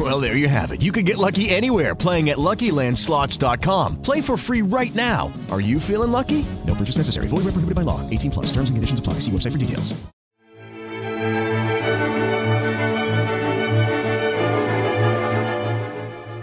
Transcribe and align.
Well, 0.00 0.18
there 0.18 0.34
you 0.34 0.48
have 0.48 0.72
it. 0.72 0.80
You 0.80 0.92
can 0.92 1.04
get 1.04 1.18
lucky 1.18 1.50
anywhere 1.50 1.94
playing 1.94 2.30
at 2.30 2.38
LuckyLandSlots.com. 2.38 4.00
Play 4.00 4.22
for 4.22 4.38
free 4.38 4.62
right 4.62 4.94
now. 4.94 5.30
Are 5.50 5.60
you 5.60 5.78
feeling 5.78 6.10
lucky? 6.10 6.46
No 6.66 6.74
purchase 6.74 6.96
necessary. 6.96 7.28
Void 7.28 7.44
where 7.44 7.52
prohibited 7.52 7.74
by 7.74 7.82
law. 7.82 8.00
18 8.08 8.30
plus. 8.30 8.46
Terms 8.46 8.70
and 8.70 8.78
conditions 8.78 9.00
apply. 9.00 9.20
See 9.20 9.30
website 9.30 9.52
for 9.52 9.58
details. 9.58 9.92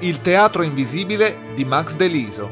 Il 0.02 0.22
teatro 0.22 0.62
invisibile 0.62 1.54
di 1.56 1.66
Max 1.66 1.96
Deliso. 1.96 2.50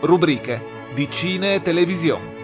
Rubriche 0.00 0.60
di 0.96 1.08
cine 1.08 1.54
e 1.54 1.62
televisione. 1.62 2.37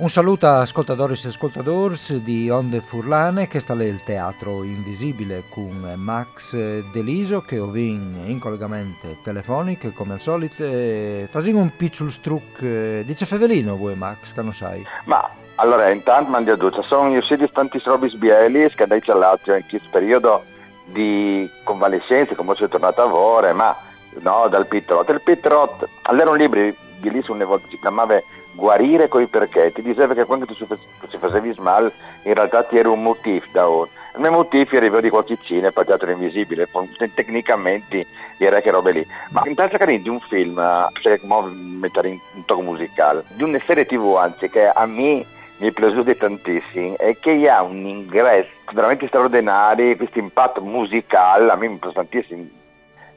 Un 0.00 0.08
saluto 0.08 0.46
a 0.46 0.60
ascoltadoris 0.60 1.24
e 1.24 1.28
ascoltadores 1.28 2.18
di 2.18 2.48
Onde 2.48 2.80
Furlane 2.82 3.48
che 3.48 3.58
sta 3.58 3.72
il 3.72 4.04
teatro 4.04 4.62
invisibile 4.62 5.42
con 5.48 5.94
Max 5.96 6.54
Deliso 6.92 7.40
che 7.40 7.58
ho 7.58 7.74
in 7.74 8.38
collegamento 8.38 9.16
telefonico 9.24 9.90
come 9.90 10.12
al 10.12 10.20
solito 10.20 10.62
facciamo 11.28 11.58
un 11.58 11.74
piccolo 11.74 12.10
struc 12.10 13.00
dice 13.00 13.26
Fevelino 13.26 13.76
voi 13.76 13.96
Max 13.96 14.32
che 14.32 14.40
non 14.40 14.52
sai? 14.52 14.86
Ma 15.06 15.28
allora 15.56 15.90
intanto 15.90 16.30
mandi 16.30 16.50
a 16.50 16.54
duce 16.56 16.80
sono 16.84 17.10
di 17.18 17.50
tanti 17.52 17.82
robi 17.84 18.08
sbieli 18.08 18.70
che 18.76 18.86
dai 18.86 19.02
l'altro 19.04 19.56
in 19.56 19.64
questo 19.68 19.88
periodo 19.90 20.44
di 20.84 21.50
convalescenza 21.64 22.36
come 22.36 22.54
sono 22.54 22.68
tornato 22.68 23.00
a 23.00 23.04
lavoro 23.06 23.52
ma 23.52 23.76
no 24.20 24.46
dal 24.48 24.68
Pitrot 24.68 25.08
il 25.08 25.22
Pitrot 25.22 25.88
allora 26.02 26.30
un 26.30 26.36
libro 26.36 26.60
di 27.00 27.10
lì 27.10 27.20
su 27.22 27.34
volta 27.34 27.66
si 27.68 27.78
chiamava 27.80 28.22
guarire 28.58 29.06
coi 29.06 29.28
perché, 29.28 29.70
ti 29.72 29.82
diceva 29.82 30.14
che 30.14 30.24
quando 30.24 30.44
tu 30.44 30.54
si 30.54 31.16
facevi 31.16 31.54
mal 31.58 31.90
in 32.24 32.34
realtà 32.34 32.64
ti 32.64 32.76
era 32.76 32.90
un 32.90 33.02
motivo 33.02 33.46
da 33.52 33.68
ora. 33.68 33.88
Il 34.14 34.20
mio 34.20 34.32
motivo 34.32 34.76
arrivava 34.76 35.00
di 35.00 35.10
qualche 35.10 35.38
cinema, 35.42 35.70
per 35.70 35.86
teatro 35.86 36.10
invisibile, 36.10 36.68
tecnicamente 37.14 38.06
era 38.36 38.60
che 38.60 38.72
robe 38.72 38.92
lì. 38.92 39.06
Ma 39.30 39.42
in 39.46 39.54
tal 39.54 39.70
carino 39.70 40.02
di 40.02 40.08
un 40.08 40.18
film, 40.18 40.60
cioè 41.00 41.20
come 41.20 41.50
mettere 41.50 42.08
un 42.08 42.44
tocco 42.44 42.62
musicale, 42.62 43.24
di 43.28 43.44
una 43.44 43.60
serie 43.64 43.86
tv 43.86 44.16
anzi 44.16 44.50
che 44.50 44.66
a 44.66 44.86
me 44.86 45.24
mi 45.58 45.68
è 45.68 45.72
piaciuto 45.72 46.16
tantissimo 46.16 46.96
e 46.98 47.16
che 47.20 47.48
ha 47.48 47.62
un 47.62 47.86
ingresso 47.86 48.50
veramente 48.72 49.06
straordinario, 49.06 49.96
questo 49.96 50.18
impatto 50.18 50.60
musicale, 50.62 51.50
a 51.50 51.56
me 51.56 51.76
piace 51.78 51.94
tantissimo 51.94 52.46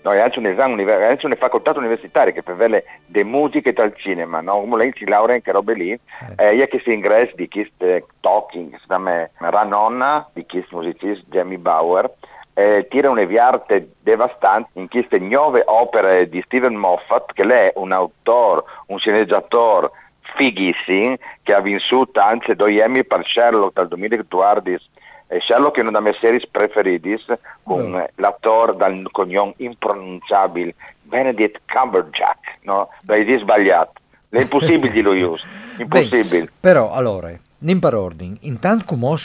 No, 0.04 0.12
è 0.12 0.20
anche 0.20 0.40
un 0.40 0.48
esame, 0.48 0.84
è 0.84 1.10
anche 1.10 1.28
una 1.28 1.36
facoltà 1.36 1.74
universitaria 1.76 2.34
che 2.34 2.42
prevede 2.42 2.86
le 3.06 3.24
musiche 3.24 3.72
dal 3.72 3.96
cinema, 3.96 4.42
no? 4.42 4.62
Come 4.62 4.78
lei 4.78 4.94
si 4.96 5.06
laurea 5.06 5.36
in 5.36 5.44
che 5.44 5.52
robe 5.52 5.76
lì, 5.76 6.00
eh, 6.38 6.56
io 6.56 6.66
che 6.66 6.82
si 6.84 6.92
ingresso 6.92 7.36
di 7.36 7.48
questo 7.48 7.86
eh, 7.86 8.04
talking, 8.20 8.76
si 8.80 8.88
chiama 8.88 9.30
Ranonna, 9.38 10.28
di 10.34 10.44
questo 10.48 10.78
musicista 10.78 11.24
Jamie 11.30 11.60
Bauer, 11.60 12.12
eh, 12.54 12.88
tira 12.90 13.12
un'eviarte 13.12 13.92
devastante 14.02 14.70
in 14.74 14.90
queste 14.90 15.20
nuove 15.20 15.62
opere 15.66 16.28
di 16.30 16.42
Steven 16.46 16.76
Moffat, 16.76 17.34
che 17.34 17.46
lei 17.46 17.68
è 17.68 17.74
un 17.76 17.92
autore, 17.92 18.64
un 18.88 18.98
sceneggiatore 18.98 19.92
fighissimo, 20.36 21.16
che 21.44 21.54
ha 21.54 21.62
vissuto 21.62 22.20
anzi 22.20 22.56
due 22.56 22.82
Emmy 22.82 23.04
per 23.04 23.24
Sherlock 23.26 23.74
dal 23.74 23.88
2014 23.88 24.74
e 24.74 25.01
Sherlock 25.40 25.78
è 25.78 25.82
una 25.82 25.92
delle 25.92 26.04
mie 26.04 26.18
serie 26.20 26.46
preferite 26.52 27.20
con 27.64 27.92
no. 27.92 28.08
l'attore 28.16 28.76
dal 28.76 29.08
cognome 29.12 29.54
impronunciabile 29.58 30.76
Benedict 31.04 31.62
Cumberjack, 31.72 32.58
no? 32.64 32.90
Di 33.02 33.38
sbagliato. 33.40 33.94
È 34.30 34.42
impossibile 34.42 34.92
di 34.92 35.02
lo 35.02 35.12
use, 35.32 35.46
impossibile. 35.78 36.44
Beh, 36.46 36.52
però, 36.60 36.92
allora, 36.92 37.32
in 37.60 37.80
per 37.80 37.96
ordine, 37.96 38.38
intanto 38.42 38.86
come 38.86 39.18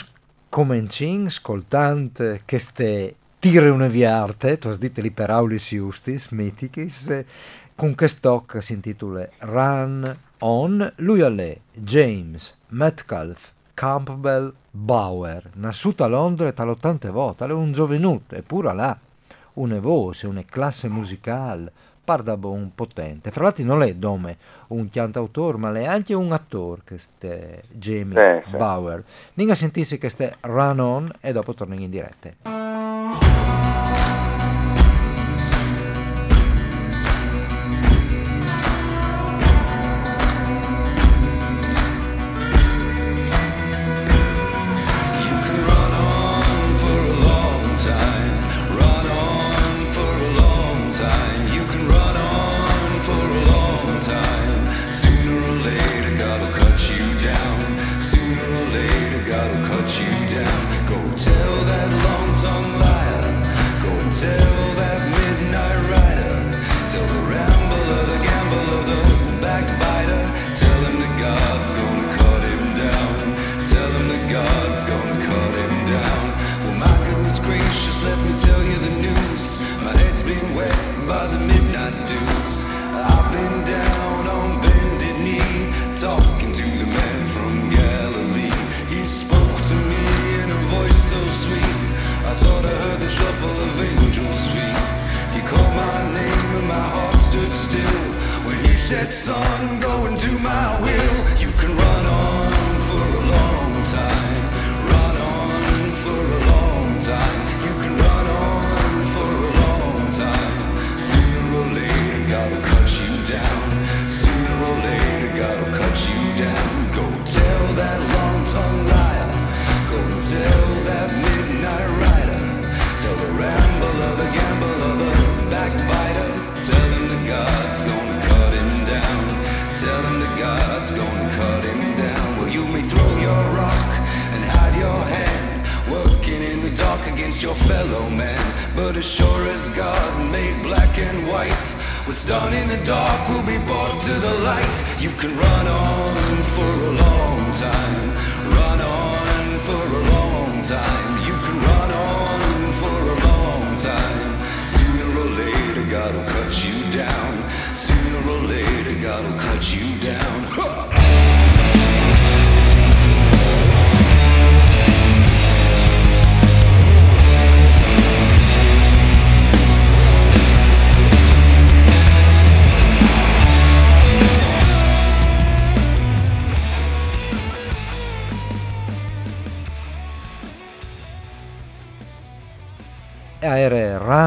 cominciamo 0.49 1.25
ascoltando 1.25 2.39
queste 2.45 3.15
tire 3.39 3.69
una 3.69 3.87
viarte, 3.87 4.57
tu 4.57 4.75
dite 4.77 5.01
li 5.01 5.11
per 5.11 5.29
aulis 5.29 5.71
justis, 5.71 6.29
mitichis, 6.29 7.23
con 7.75 7.95
che 8.45 8.61
si 8.61 8.73
intitola 8.73 9.27
Run 9.39 10.17
On, 10.39 10.93
lui 10.97 11.21
è 11.21 11.57
James 11.73 12.59
Metcalf 12.69 13.55
Campbell 13.77 14.51
Bauer, 14.71 15.51
nasciuto 15.53 16.03
a 16.03 16.07
Londra 16.07 16.49
dall'80 16.49 17.11
volte, 17.11 17.45
è 17.45 17.51
un 17.51 17.71
giovenuto, 17.71 18.33
eppure 18.33 18.73
là, 18.73 18.97
una 19.53 19.79
voce, 19.79 20.25
una 20.25 20.43
classe 20.43 20.89
musicale, 20.89 21.71
parda 22.03 22.35
un 22.41 22.71
potente. 22.73 23.29
Fra 23.29 23.43
l'altro 23.43 23.63
non 23.65 23.83
è 23.83 23.93
dome 23.93 24.37
un 24.69 24.89
cantautore, 24.89 25.59
ma 25.59 25.71
è 25.73 25.85
anche 25.85 26.15
un 26.15 26.31
attore, 26.31 26.81
è 27.19 27.61
Jamie 27.69 28.43
sì, 28.45 28.57
Bauer. 28.57 29.03
Sì. 29.05 29.13
Ninga 29.35 29.53
sentissi 29.53 29.99
che 29.99 30.09
ste 30.09 30.33
run 30.41 30.79
on 30.79 31.11
e 31.21 31.31
dopo 31.31 31.53
torniamo 31.53 31.83
in 31.83 31.91
diretta. 31.91 33.36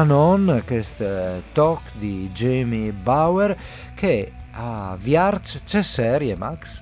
Era 0.01 0.03
Run 0.03 0.11
On, 0.11 0.63
questo 0.65 1.43
talk 1.53 1.81
di 1.93 2.29
Jamie 2.33 2.91
Bauer 2.91 3.55
che 3.95 4.31
a 4.53 4.95
Viarz 4.97 5.63
c'è 5.63 5.81
serie 5.83 6.35
Max? 6.35 6.81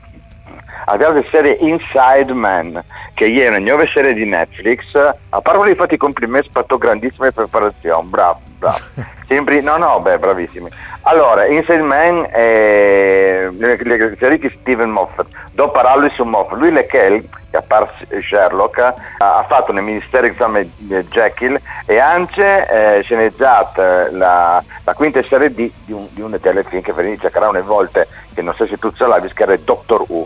Abbiamo 0.85 1.15
la 1.15 1.25
serie 1.29 1.57
Inside 1.59 2.33
Man, 2.33 2.81
che 3.19 3.25
ieri 3.25 3.53
è 3.53 3.59
nuova 3.59 3.83
serie 3.93 4.13
di 4.13 4.23
Netflix. 4.23 4.95
A 4.95 5.41
parte 5.41 5.67
di 5.67 5.75
fatti 5.75 5.97
complimenti, 5.97 6.47
fatto 6.53 6.77
grandissime 6.77 7.33
preparazioni, 7.33 8.07
bravo, 8.07 8.39
bravo. 8.57 8.77
Sempre, 9.27 9.59
no, 9.59 9.75
no, 9.75 9.99
beh, 9.99 10.19
bravissimi. 10.19 10.69
Allora, 11.01 11.45
Inside 11.45 11.81
Man 11.81 12.29
è 12.31 13.49
la 13.51 13.75
serie 14.17 14.37
di 14.37 14.57
Steven 14.61 14.89
Moffat. 14.89 15.27
Dopo 15.51 15.71
parlarlo 15.71 16.09
su 16.11 16.23
Moffat, 16.23 16.57
lui 16.57 16.73
è 16.73 16.85
che 16.85 17.27
a 17.51 17.61
parte 17.61 18.21
Sherlock, 18.21 18.93
ha 19.17 19.45
fatto 19.49 19.73
nel 19.73 19.83
Ministero 19.83 20.25
esame 20.25 20.69
Jekyll 20.77 21.59
e 21.85 21.99
anche 21.99 22.67
eh, 22.69 23.01
sceneggiato 23.01 23.81
la, 24.11 24.63
la, 24.85 24.93
quinta 24.93 25.21
serie 25.23 25.53
di, 25.53 25.69
di, 25.83 25.91
un, 25.91 26.07
di 26.11 26.21
un 26.21 26.39
telefilm 26.39 26.81
che 26.81 26.93
veniva 26.93 27.19
cercherà 27.19 27.49
una 27.49 27.59
volta, 27.59 28.05
che 28.33 28.41
non 28.41 28.53
so 28.55 28.65
se 28.65 28.77
tu 28.77 28.91
ce 28.93 29.05
l'hai, 29.05 29.21
che 29.21 29.43
era 29.43 29.57
Doctor 29.57 30.05
Who. 30.07 30.25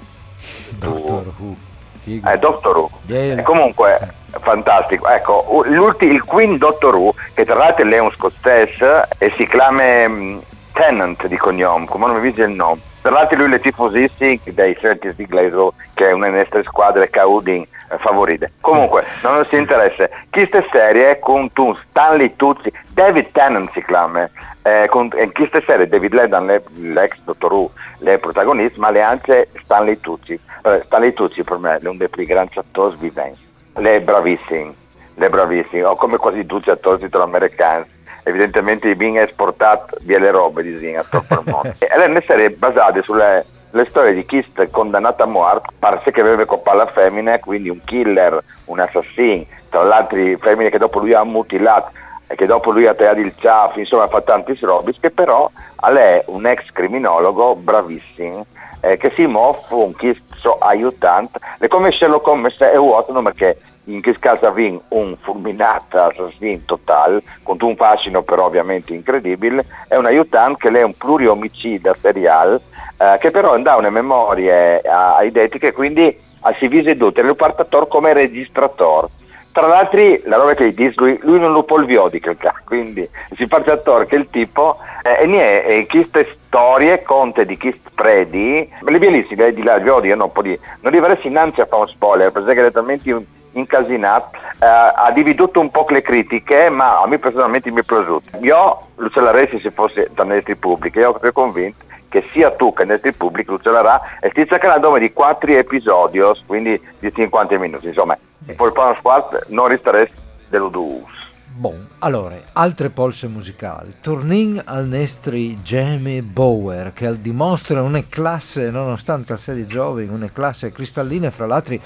Doctor 0.78 1.34
Who. 1.40 1.72
Eh, 2.06 2.38
Doctor 2.38 2.78
Who. 2.78 2.90
E 3.08 3.42
comunque, 3.44 4.00
fantastico. 4.40 5.08
Ecco, 5.08 5.64
il 6.00 6.24
Queen 6.24 6.58
Doctor 6.58 6.96
Who, 6.96 7.14
che 7.34 7.46
tra 7.46 7.56
l'altro 7.56 7.88
è 7.88 8.00
un 8.00 8.12
scozzese 8.12 9.08
e 9.18 9.34
si 9.38 9.48
chiama 9.48 10.06
um, 10.06 10.42
Tennant 10.74 11.28
di 11.28 11.38
cognome, 11.38 11.86
come 11.86 12.08
non 12.08 12.16
mi 12.16 12.30
dice 12.30 12.44
il 12.44 12.52
nome 12.52 12.92
tra 13.04 13.12
l'altro 13.12 13.38
lui 13.38 13.54
è 13.54 13.60
tifosissimo 13.60 14.40
dei 14.46 14.78
Celtics 14.80 15.16
di 15.16 15.26
Glasgow, 15.26 15.74
che 15.94 16.08
è 16.08 16.14
una 16.14 16.28
delle 16.28 16.38
nostre 16.38 16.64
squadre 16.64 17.10
Caudin 17.10 17.62
eh, 17.64 17.98
favorite. 17.98 18.54
Comunque, 18.62 19.04
non 19.24 19.44
si 19.44 19.58
interessa. 19.58 20.08
Questa 20.30 20.64
serie 20.72 21.20
con 21.20 21.52
tu, 21.52 21.76
Stanley 21.90 22.34
Tuzzi, 22.38 22.72
David 22.94 23.32
Tennant 23.34 23.70
si 23.74 23.84
chiama, 23.84 24.30
eh, 24.62 24.88
con, 24.90 25.10
in 25.18 25.32
serie 25.66 25.90
David 25.90 26.14
Ledan, 26.14 26.62
l'ex 26.76 27.18
Dottor 27.26 27.52
Who, 27.52 27.72
è 28.06 28.18
protagonista, 28.20 28.80
ma 28.80 28.90
le 28.90 29.02
anche 29.02 29.50
Stanley 29.62 30.00
Tuzzi. 30.00 30.40
Eh, 30.66 30.82
Stanley 30.86 31.14
Tuzzi 31.14 31.44
per 31.44 31.58
me 31.58 31.78
è 31.78 31.88
uno 31.88 31.98
dei 31.98 32.10
più 32.10 32.26
grandi 32.26 32.58
attori 32.58 32.96
viventi. 32.98 33.40
Lei 33.76 33.98
è 33.98 34.02
bravissimo, 34.02 34.74
lei 35.16 35.28
è 35.28 35.30
bravissimo, 35.30 35.90
o 35.90 35.96
come 35.96 36.18
quasi 36.18 36.46
tutti 36.46 36.70
gli 36.70 36.72
attori 36.72 37.06
italo-americani 37.06 37.86
evidentemente 38.24 38.96
viene 38.96 39.24
esportato 39.24 39.98
via 40.04 40.20
le 40.20 40.32
robe 40.32 40.64
di 40.64 40.78
Zing 40.78 40.96
attorno 40.96 41.28
al 41.30 41.44
mondo. 41.46 41.74
e 41.80 42.10
le 42.10 42.24
serie 42.26 42.52
basate 42.52 43.04
sulle 43.04 43.46
le 43.74 43.86
storie 43.86 44.14
di 44.14 44.24
chi 44.24 44.46
è 44.54 44.70
condannato 44.70 45.24
a 45.24 45.26
morte, 45.26 45.74
pare 45.80 46.00
che 46.00 46.22
aveva 46.22 46.46
coppa 46.46 46.72
alla 46.72 46.86
femmina, 46.86 47.40
quindi 47.40 47.70
un 47.70 47.82
killer, 47.84 48.40
un 48.66 48.80
assassino, 48.80 49.46
tra 49.70 49.84
l'altro 49.84 50.20
femmine 50.40 50.70
che 50.70 50.78
dopo 50.78 51.00
lui 51.00 51.14
ha 51.14 51.24
mutilato 51.24 51.90
e 52.28 52.36
che 52.36 52.46
dopo 52.46 52.70
lui 52.70 52.86
ha 52.86 52.94
tagliato 52.94 53.20
il 53.20 53.34
ciaffo, 53.36 53.80
insomma 53.80 54.08
fa 54.08 54.22
tanti 54.22 54.56
robis, 54.62 55.00
che 55.00 55.10
però 55.10 55.50
è 55.82 56.24
un 56.28 56.46
ex 56.46 56.72
criminologo 56.72 57.56
bravissimo, 57.56 58.46
eh, 58.84 58.98
che 58.98 59.14
si 59.16 59.26
muove 59.26 59.60
un 59.70 59.96
chi 59.96 60.14
so 60.36 60.58
aiutante, 60.58 61.40
le 61.58 61.68
come 61.70 61.92
Sherlock 61.92 62.28
Holmes 62.28 62.58
è 62.58 62.76
vuoto 62.76 63.14
perché 63.22 63.58
in 63.86 64.02
che 64.02 64.18
caso 64.20 64.46
avvien 64.46 64.80
un 64.90 65.16
fulminato 65.22 65.98
assassino 65.98 66.62
totale, 66.66 67.22
con 67.44 67.58
un 67.62 67.76
fascino 67.76 68.24
però 68.24 68.46
ovviamente 68.46 68.94
incredibile, 68.94 69.66
è 69.88 69.96
un 69.96 70.06
aiutante 70.06 70.70
che 70.70 70.80
è 70.80 70.84
un 70.84 70.94
pluriomicida 70.94 71.94
seriale, 71.96 72.62
eh, 72.98 73.18
che 73.20 73.32
però 73.32 73.58
dà 73.60 73.76
una 73.76 73.90
memoria 73.90 74.82
ai 75.18 75.32
detti 75.32 75.58
e 75.58 75.72
quindi 75.72 76.18
si 76.60 76.68
vise 76.68 76.98
tutte, 76.98 77.22
lo 77.22 77.36
portatore 77.36 77.88
come 77.88 78.14
registratore. 78.14 79.08
Tra 79.54 79.68
l'altro, 79.68 80.02
la 80.24 80.38
roba 80.38 80.56
che 80.56 80.74
dice 80.74 80.96
lui, 80.98 81.20
non 81.22 81.52
lo 81.52 81.62
può 81.62 81.78
il 81.78 81.86
viodico, 81.86 82.36
quindi 82.66 83.08
si 83.36 83.46
fa 83.46 83.58
attore 83.58 84.08
che 84.08 84.16
il 84.16 84.28
tipo, 84.32 84.80
eh, 85.04 85.22
e 85.22 85.28
niente, 85.28 85.66
e 85.66 85.86
queste 85.86 86.38
storie, 86.48 87.04
conte 87.04 87.46
di 87.46 87.56
chi 87.56 87.80
predi, 87.94 88.68
le 88.82 88.98
bellissime, 88.98 89.54
di 89.54 89.62
là, 89.62 89.76
il 89.76 89.84
viodio, 89.84 90.16
non, 90.16 90.32
non 90.34 90.58
arriveresti 90.82 91.28
innanzi 91.28 91.62
a 91.62 91.68
fare 91.68 91.84
un 91.84 91.88
spoiler, 91.88 92.32
perché 92.32 92.66
è 92.66 92.72
talmente 92.72 93.26
incasinato, 93.52 94.36
eh, 94.60 94.66
ha 94.66 95.12
dividuto 95.14 95.60
un 95.60 95.70
po' 95.70 95.86
le 95.90 96.02
critiche, 96.02 96.72
ma 96.72 97.00
a 97.02 97.08
me 97.08 97.20
personalmente 97.20 97.70
mi 97.70 97.82
è 97.82 97.84
piaciuto. 97.84 98.40
Io 98.40 98.88
lo 98.96 99.10
celerei 99.12 99.60
se 99.62 99.70
fosse 99.70 100.10
da 100.16 100.24
Netri 100.24 100.56
Pubblica, 100.56 101.00
io 101.00 101.16
sono 101.20 101.32
convinto 101.32 101.86
che 102.14 102.30
sia 102.32 102.52
tu 102.52 102.72
che 102.74 102.86
Netri 102.86 103.12
Pubblica 103.12 103.54
lo 103.54 103.60
celerà 103.60 104.20
e 104.20 104.30
ti 104.30 104.46
cercherà 104.48 104.76
nome 104.76 105.00
di 105.00 105.12
quattro 105.12 105.52
episodi, 105.52 106.20
quindi 106.46 106.80
di 107.00 107.12
50 107.12 107.58
minuti, 107.58 107.88
insomma, 107.88 108.16
il 108.46 108.54
sport 108.54 109.48
non 109.48 109.68
resteresti 109.68 110.16
dello 110.48 110.70
dus. 110.70 111.22
Bon, 111.56 111.88
allora, 112.00 112.36
altre 112.54 112.92
polse 112.92 113.28
musicali. 113.28 113.96
Tornin 114.00 114.62
al 114.64 114.86
nostri 114.86 115.58
Jamie 115.64 116.22
Bower, 116.22 116.94
che 116.94 117.20
dimostra 117.20 117.82
una 117.82 118.04
classe, 118.08 118.70
nonostante 118.70 119.36
sia 119.38 119.56
di 119.56 119.66
giovane, 119.66 120.08
una 120.12 120.30
classe 120.32 120.72
cristallina, 120.72 121.32
fra 121.32 121.48
l'altro 121.48 121.78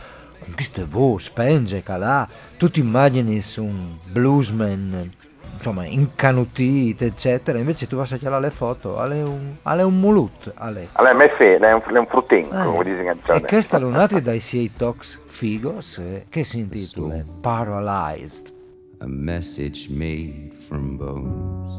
con 0.43 0.53
queste 0.53 0.83
voci, 0.83 1.27
spenge, 1.27 1.83
calà, 1.83 2.27
tu 2.57 2.69
ti 2.69 2.81
immagini 2.81 3.41
un 3.57 3.95
bluesman 4.11 5.09
insomma 5.57 5.85
incanutito 5.85 7.03
eccetera. 7.03 7.57
Invece 7.57 7.87
tu 7.87 7.95
vai 7.95 8.07
a 8.09 8.17
chiamare 8.17 8.41
le 8.43 8.51
foto 8.51 8.99
alle 8.99 9.21
un, 9.21 9.55
alle 9.63 9.83
un 9.83 9.99
mulut 9.99 10.53
alle 10.55 10.87
alle 10.93 11.13
messi 11.13 11.43
è 11.43 11.73
un, 11.73 11.81
un 11.85 12.05
fruttino 12.05 12.47
eh. 12.47 12.65
come 12.65 12.83
dicono 12.83 13.37
e 13.37 13.41
questa 13.41 13.77
lunati 13.77 14.21
dai 14.21 14.39
Sea 14.39 14.69
Talks 14.75 15.21
Figos 15.25 16.01
che 16.29 16.43
si 16.43 16.59
intitola? 16.59 17.23
Paralyzed. 17.41 18.53
A 18.99 19.07
message 19.07 19.89
made 19.89 20.53
from 20.53 20.97
bones 20.97 21.73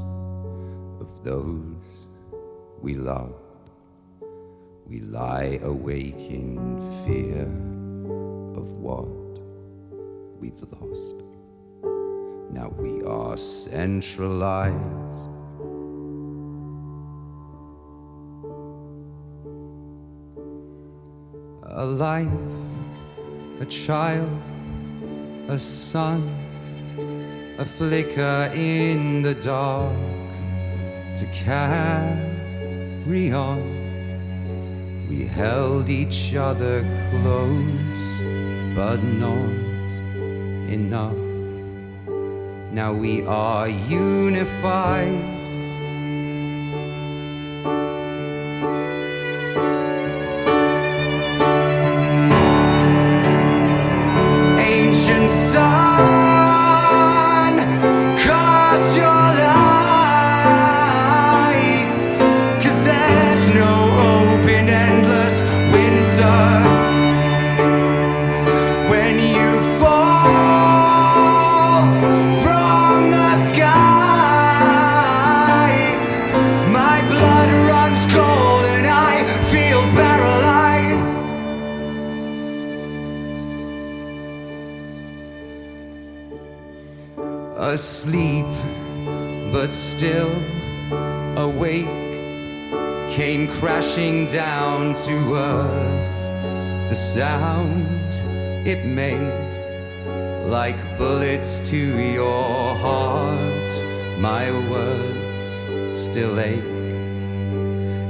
of 1.01 1.23
those 1.23 2.09
we 2.81 2.95
love. 2.95 3.35
We 4.89 5.01
lie 5.01 5.59
awake 5.63 6.31
in 6.31 6.79
fear 7.05 7.43
of 8.57 8.73
what 8.75 9.09
we've 10.41 10.61
lost. 10.71 11.18
Now 12.51 12.73
we 12.79 13.03
are 13.05 13.37
centralized. 13.37 14.75
A 21.63 21.85
life, 21.85 22.27
a 23.61 23.67
child, 23.67 24.41
a 25.49 25.59
son, 25.59 26.23
a 27.59 27.67
flicker 27.67 28.51
in 28.55 29.21
the 29.23 29.35
dark 29.35 29.95
to 31.17 31.27
carry 31.27 33.31
on. 33.31 35.07
We 35.09 35.27
held 35.27 35.91
each 35.91 36.35
other 36.35 36.83
close, 37.11 38.23
but 38.75 39.03
not 39.03 39.51
enough. 40.71 41.28
Now 42.71 42.93
we 42.93 43.25
are 43.27 43.69
unified. 43.69 45.38
asleep, 87.59 88.47
but 89.53 89.75
still 89.75 90.31
awake, 91.37 91.87
came 93.11 93.49
crashing 93.49 94.27
down 94.27 94.95
to 94.95 95.35
earth. 95.35 96.89
The 96.89 96.95
sound 96.95 98.15
it 98.67 98.85
made, 98.85 100.47
like 100.47 100.79
bullets 100.97 101.69
to 101.71 101.77
your 101.77 102.75
heart. 102.77 103.71
My 104.19 104.51
words 104.71 105.43
still 105.95 106.39
ache. 106.41 106.63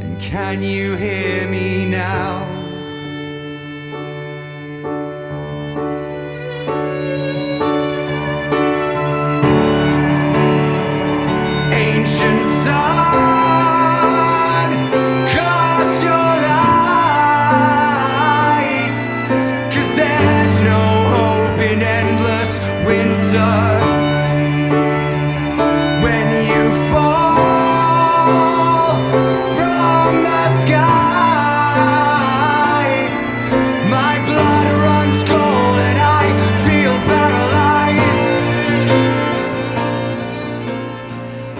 And 0.02 0.20
can 0.20 0.62
you 0.62 0.94
hear 0.96 1.48
me 1.48 1.86
now? 1.86 2.57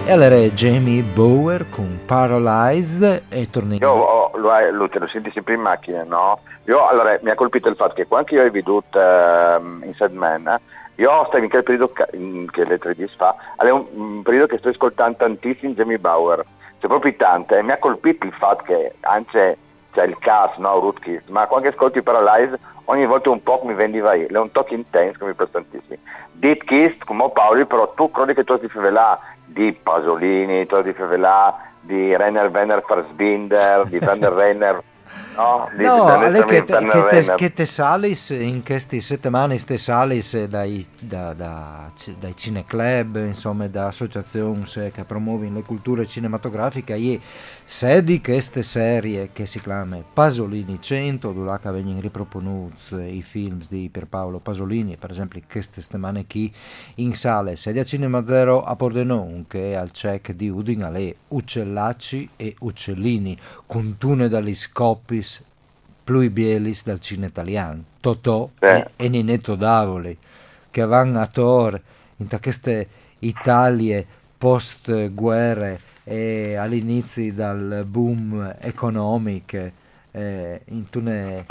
E 0.09 0.11
allora 0.11 0.37
è 0.37 0.49
Jamie 0.49 1.03
Bower 1.03 1.69
con 1.69 1.99
Paralyzed 2.03 3.25
e 3.29 3.47
torniamo. 3.51 3.85
Io 3.85 3.91
ho, 3.91 4.31
lo, 4.37 4.49
lo, 4.71 4.89
lo 4.91 5.07
senti 5.07 5.29
sempre 5.29 5.53
in 5.53 5.61
macchina, 5.61 6.03
no? 6.03 6.39
Io, 6.63 6.87
allora, 6.87 7.15
mi 7.21 7.29
ha 7.29 7.35
colpito 7.35 7.69
il 7.69 7.75
fatto 7.75 7.93
che 7.93 8.07
quando 8.07 8.33
io 8.33 8.43
ho 8.43 8.49
veduto 8.49 8.99
ehm, 8.99 9.83
Inside 9.85 10.15
Man, 10.15 10.47
eh, 10.47 10.59
io 10.95 11.25
stavo 11.27 11.43
in 11.43 11.49
quel 11.51 11.61
periodo 11.61 11.93
in- 12.13 12.49
che 12.49 12.65
le 12.65 12.79
tre 12.79 12.95
di 12.95 13.07
fa, 13.15 13.35
è 13.55 13.69
un, 13.69 13.85
un 13.91 14.21
periodo 14.23 14.47
che 14.47 14.57
sto 14.57 14.69
ascoltando 14.69 15.17
tantissimo 15.17 15.73
Jamie 15.73 15.99
Bauer, 15.99 16.43
cioè 16.79 16.89
proprio 16.89 17.13
tante, 17.15 17.59
e 17.59 17.61
mi 17.61 17.71
ha 17.71 17.77
colpito 17.77 18.25
il 18.25 18.33
fatto 18.33 18.63
che 18.63 18.95
anche 19.01 19.57
c'è 19.91 20.05
il 20.05 20.17
cast, 20.17 20.57
no, 20.57 20.79
Rootkis, 20.79 21.27
ma 21.27 21.45
quando 21.45 21.69
ascolti 21.69 22.01
Paralyze 22.01 22.57
ogni 22.85 23.05
volta 23.05 23.29
un 23.29 23.43
po' 23.43 23.61
mi 23.63 23.75
vendiva 23.75 24.15
io, 24.15 24.25
è 24.25 24.37
un 24.39 24.51
tocco 24.51 24.73
intenso 24.73 25.19
che 25.19 25.25
mi 25.25 25.33
piace 25.35 25.51
tantissimo. 25.51 25.97
Dit 26.31 26.63
Kiss, 26.63 26.97
come 27.05 27.29
Paoli, 27.29 27.65
però 27.65 27.93
tu 27.93 28.09
credi 28.09 28.33
che 28.33 28.43
tu 28.43 28.57
ti 28.57 28.69
fai 28.69 28.91
là 28.91 29.19
di 29.51 29.73
Pasolini, 29.73 30.65
tu 30.65 30.81
ti 30.83 30.93
fai 30.93 31.17
là 31.17 31.57
di 31.81 32.15
Renner 32.15 32.49
Werner 32.49 32.83
Farsbinder, 32.85 33.87
di 33.87 33.99
Van 33.99 34.19
der 34.19 34.33
Renner, 34.33 34.83
no? 35.35 35.69
No, 35.77 36.05
alle 36.05 36.43
che 36.43 36.63
te, 36.63 36.77
che 36.77 37.05
te- 37.07 37.33
che 37.35 37.53
te 37.53 37.65
salis 37.65 38.29
in 38.31 38.63
queste 38.63 38.99
settimane, 39.01 39.57
ste 39.57 39.77
salis 39.77 40.45
dai, 40.45 40.85
da, 40.99 41.33
da- 41.33 41.91
dai 42.19 42.35
cineclub, 42.35 43.17
insomma, 43.17 43.67
da 43.67 43.87
associazioni 43.87 44.63
che 44.65 45.03
promuovono 45.05 45.53
le 45.53 45.63
culture 45.63 46.05
cinematografiche, 46.05 46.95
e 46.95 47.19
se 47.65 48.03
di 48.03 48.19
queste 48.21 48.63
serie 48.63 49.29
che 49.31 49.45
si 49.45 49.61
chiama 49.61 49.97
Pasolini 50.11 50.81
100, 50.81 51.31
dove 51.31 51.59
vengono 51.63 51.99
riproponuti 51.99 52.95
i 52.95 53.21
film 53.21 53.61
di 53.69 53.89
Pierpaolo 53.91 54.39
Pasolini, 54.39 54.97
per 54.97 55.11
esempio 55.11 55.41
queste 55.49 55.81
settimane 55.81 56.25
qui 56.25 56.51
in 56.95 57.15
sale, 57.15 57.55
sedia 57.55 57.83
Cinema 57.83 58.23
Zero 58.23 58.63
a 58.63 58.75
Pordenone, 58.75 59.45
che 59.47 59.71
è 59.71 59.75
al 59.75 59.91
check 59.91 60.31
di 60.31 60.49
Udin 60.49 60.83
alle 60.83 61.15
Uccellacci 61.27 62.29
e 62.35 62.55
Uccellini, 62.59 63.37
con 63.65 63.95
tune 63.97 64.27
dagli 64.27 64.55
scoppis 64.55 65.28
Plui 66.09 66.31
Bielis 66.31 66.85
dal 66.85 66.99
cinema 66.99 67.27
italiano, 67.27 67.83
Totò 67.99 68.49
Sì. 68.57 68.65
e, 68.65 68.87
e 68.95 69.09
Ninetto 69.09 69.53
Davoli, 69.53 70.17
che 70.71 70.83
vanno 70.83 71.19
a 71.19 71.27
Tor 71.27 71.79
in 72.17 72.27
queste 72.41 72.87
Italie 73.19 74.07
post 74.35 75.11
guerre 75.11 75.79
e 76.03 76.55
all'inizio 76.55 77.31
dal 77.31 77.85
boom 77.87 78.55
economico, 78.57 79.71
eh, 80.09 80.61
in 80.69 80.85
una 80.95 81.45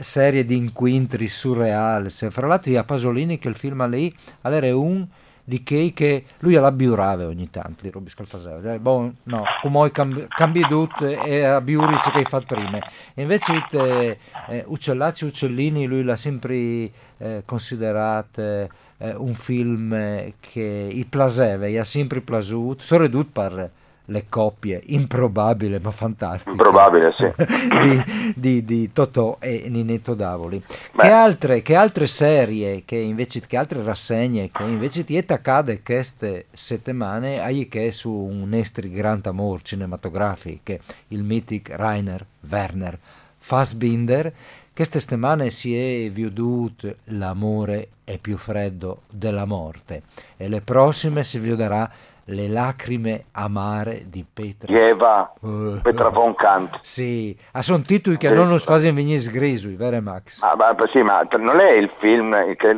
serie 0.00 0.44
di 0.44 0.56
inquintri 0.56 1.26
surreali. 1.26 2.10
Fra 2.10 2.46
l'altro 2.46 2.78
a 2.78 2.84
Pasolini 2.84 3.38
che 3.38 3.48
il 3.48 3.56
film 3.56 3.88
lì 3.88 4.14
era 4.42 4.76
un 4.76 5.06
di 5.48 5.62
che, 5.62 5.92
che 5.94 6.24
lui 6.40 6.56
alla 6.56 6.70
biurave 6.70 7.24
ogni 7.24 7.48
tanto 7.48 7.82
di 7.82 7.90
Robi 7.90 8.10
Scalfaseo 8.10 8.60
eh, 8.70 8.78
boh, 8.78 9.14
no, 9.22 9.44
come 9.62 9.90
cambi, 9.90 10.26
cambi 10.28 10.60
tutto 10.60 11.06
e 11.06 11.42
a 11.42 11.62
biurice 11.62 12.10
che 12.10 12.18
hai 12.18 12.24
fatto 12.24 12.54
prima. 12.54 12.78
E 13.14 13.22
invece 13.22 13.64
te, 13.66 14.18
eh, 14.48 14.64
Uccellacci 14.66 15.24
Uccellini 15.24 15.86
lui 15.86 16.02
l'ha 16.02 16.16
sempre 16.16 16.90
eh, 17.16 17.42
considerato 17.46 18.42
eh, 18.42 18.68
un 18.98 19.32
film 19.32 20.34
che 20.38 20.90
i 20.92 21.06
plaseve, 21.06 21.70
gli 21.70 21.78
ha 21.78 21.84
sempre 21.84 22.20
plasuto 22.20 22.82
soprattutto 22.82 23.40
per 23.40 23.70
le 24.10 24.26
coppie 24.28 24.80
improbabile 24.86 25.80
ma 25.80 25.90
fantastiche 25.90 26.50
Improbabile, 26.50 27.12
sì. 27.16 27.30
di, 27.82 28.04
di, 28.34 28.64
di 28.64 28.92
Totò 28.92 29.36
e 29.38 29.66
Ninetto 29.68 30.14
Davoli. 30.14 30.62
Che 30.96 31.10
altre, 31.10 31.62
che 31.62 31.74
altre 31.74 32.06
serie, 32.06 32.84
che 32.84 32.96
invece 32.96 33.40
che 33.40 33.56
altre 33.56 33.82
rassegne 33.82 34.50
che 34.50 34.62
invece 34.62 35.04
ti 35.04 35.16
accade 35.16 35.82
queste 35.82 36.46
settimane 36.50 37.40
hai 37.40 37.68
che 37.68 37.92
su 37.92 38.10
un 38.10 38.52
estri 38.54 38.90
grand 38.90 39.26
amor 39.26 39.62
cinematografico, 39.62 40.76
il 41.08 41.22
mythic 41.22 41.70
Rainer 41.74 42.24
Werner 42.48 42.98
Fassbinder, 43.38 44.32
queste 44.74 45.00
settimane 45.00 45.50
si 45.50 45.76
è 45.76 46.10
veduto 46.10 46.96
l'amore 47.06 47.88
è 48.04 48.16
più 48.18 48.36
freddo 48.36 49.02
della 49.10 49.44
morte 49.44 50.02
e 50.36 50.48
le 50.48 50.60
prossime 50.60 51.24
si 51.24 51.38
vedrà 51.38 51.90
le 52.30 52.46
lacrime 52.48 53.24
amare 53.32 54.02
di 54.06 54.24
Petra 54.30 54.70
Eva, 54.72 55.32
Eh. 55.42 55.80
Petra 55.82 56.08
von 56.10 56.34
Kant. 56.34 56.78
sì, 56.82 57.36
ah, 57.52 57.62
sono 57.62 57.82
titoli 57.82 58.16
che 58.18 58.28
Sì. 58.28 58.34
non 58.34 58.48
nos 58.48 58.64
fanno 58.64 58.92
venire 58.92 59.20
sgrisui, 59.20 59.74
vero 59.76 60.00
Max? 60.02 60.40
Ma, 60.42 60.54
ma- 60.54 60.74
sì, 60.92 61.02
ma 61.02 61.26
non 61.38 61.60
è 61.60 61.72
il 61.72 61.90
film 61.98 62.32
che, 62.56 62.68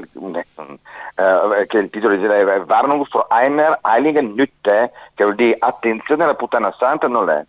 eh, 1.17 1.67
che 1.67 1.77
il 1.79 1.91
titolo 1.91 2.15
è 2.15 2.63
Warnung 2.67 3.05
für 3.09 3.27
einer 3.31 3.79
heiligen 3.83 4.35
Nütte, 4.35 4.91
che 5.15 5.25
vuol 5.25 5.35
dire 5.35 5.57
attenzione 5.59 6.25
alla 6.25 6.35
puttana 6.35 6.73
santa, 6.79 7.09
non 7.09 7.29
è. 7.29 7.45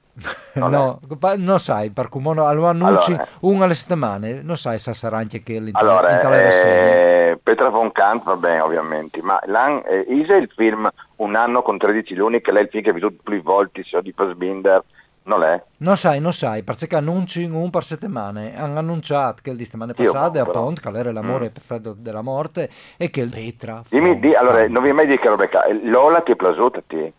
Non 0.56 0.70
no, 0.72 1.00
pa- 1.18 1.38
non 1.38 1.60
sai, 1.60 1.90
per 1.92 2.10
come 2.10 2.34
no, 2.34 2.52
lo 2.54 2.68
annunci 2.68 3.12
Allora. 3.14 3.28
una 3.42 3.66
alle 3.66 3.76
settimane, 3.76 4.42
non 4.44 4.58
sai 4.58 4.78
se 4.80 4.94
sarà 4.94 5.18
anche 5.18 5.42
che 5.42 5.54
in 5.54 5.72
tale, 5.72 5.88
Allora, 5.88 6.20
eh, 6.20 7.40
Petra 7.42 7.70
von 7.70 7.92
Kant 7.92 8.24
va 8.24 8.36
bene 8.36 8.60
ovviamente, 8.60 9.22
ma 9.22 9.40
l'an, 9.46 9.82
eh, 9.86 10.04
è 10.06 10.12
il 10.36 10.52
film 10.56 10.90
Un 11.22 11.36
anno 11.36 11.62
con 11.62 11.78
13 11.78 12.16
luni, 12.16 12.42
che 12.42 12.52
lei 12.52 12.64
è 12.64 12.66
il 12.66 12.72
film 12.72 12.84
che 12.84 12.90
ha 12.90 12.94
visto 12.94 13.14
più 13.24 13.42
volte, 13.44 13.84
sia 13.84 14.02
di 14.02 14.12
Fassbinder, 14.12 14.84
non 15.24 15.44
è? 15.44 15.62
Non 15.78 15.96
sai, 15.96 16.20
non 16.20 16.34
sai, 16.34 16.64
perché 16.64 16.96
annunci 16.96 17.44
un 17.44 17.70
per 17.70 17.84
settimane, 17.84 18.58
hanno 18.58 18.80
annunciato 18.80 19.42
che 19.44 19.52
il 19.52 19.56
di 19.56 19.66
settimane 19.66 19.94
passate 19.94 20.44
però. 20.44 20.50
appunto 20.62 20.82
che 20.90 20.98
era 20.98 21.12
l'amore 21.12 21.50
Mm. 21.50 21.54
perfetto 21.54 21.94
della 21.96 22.22
morte 22.24 22.70
e 22.98 23.12
che 23.12 23.22
il 23.22 23.30
Petra 23.30 23.84
Dimmi, 23.88 24.20
di, 24.20 24.34
allora, 24.34 24.68
non 24.68 24.82
vi 24.82 24.90
è 24.90 24.94
mai 24.94 25.06
detto 25.06 25.22
che 25.22 25.30
Rebecca, 25.30 25.64
eh, 25.66 25.80
Lola 25.88 26.22
ti 26.22 26.32
è 26.32 26.36
piaciuta 26.36 26.80
a 26.80 26.84
te? 26.88 27.14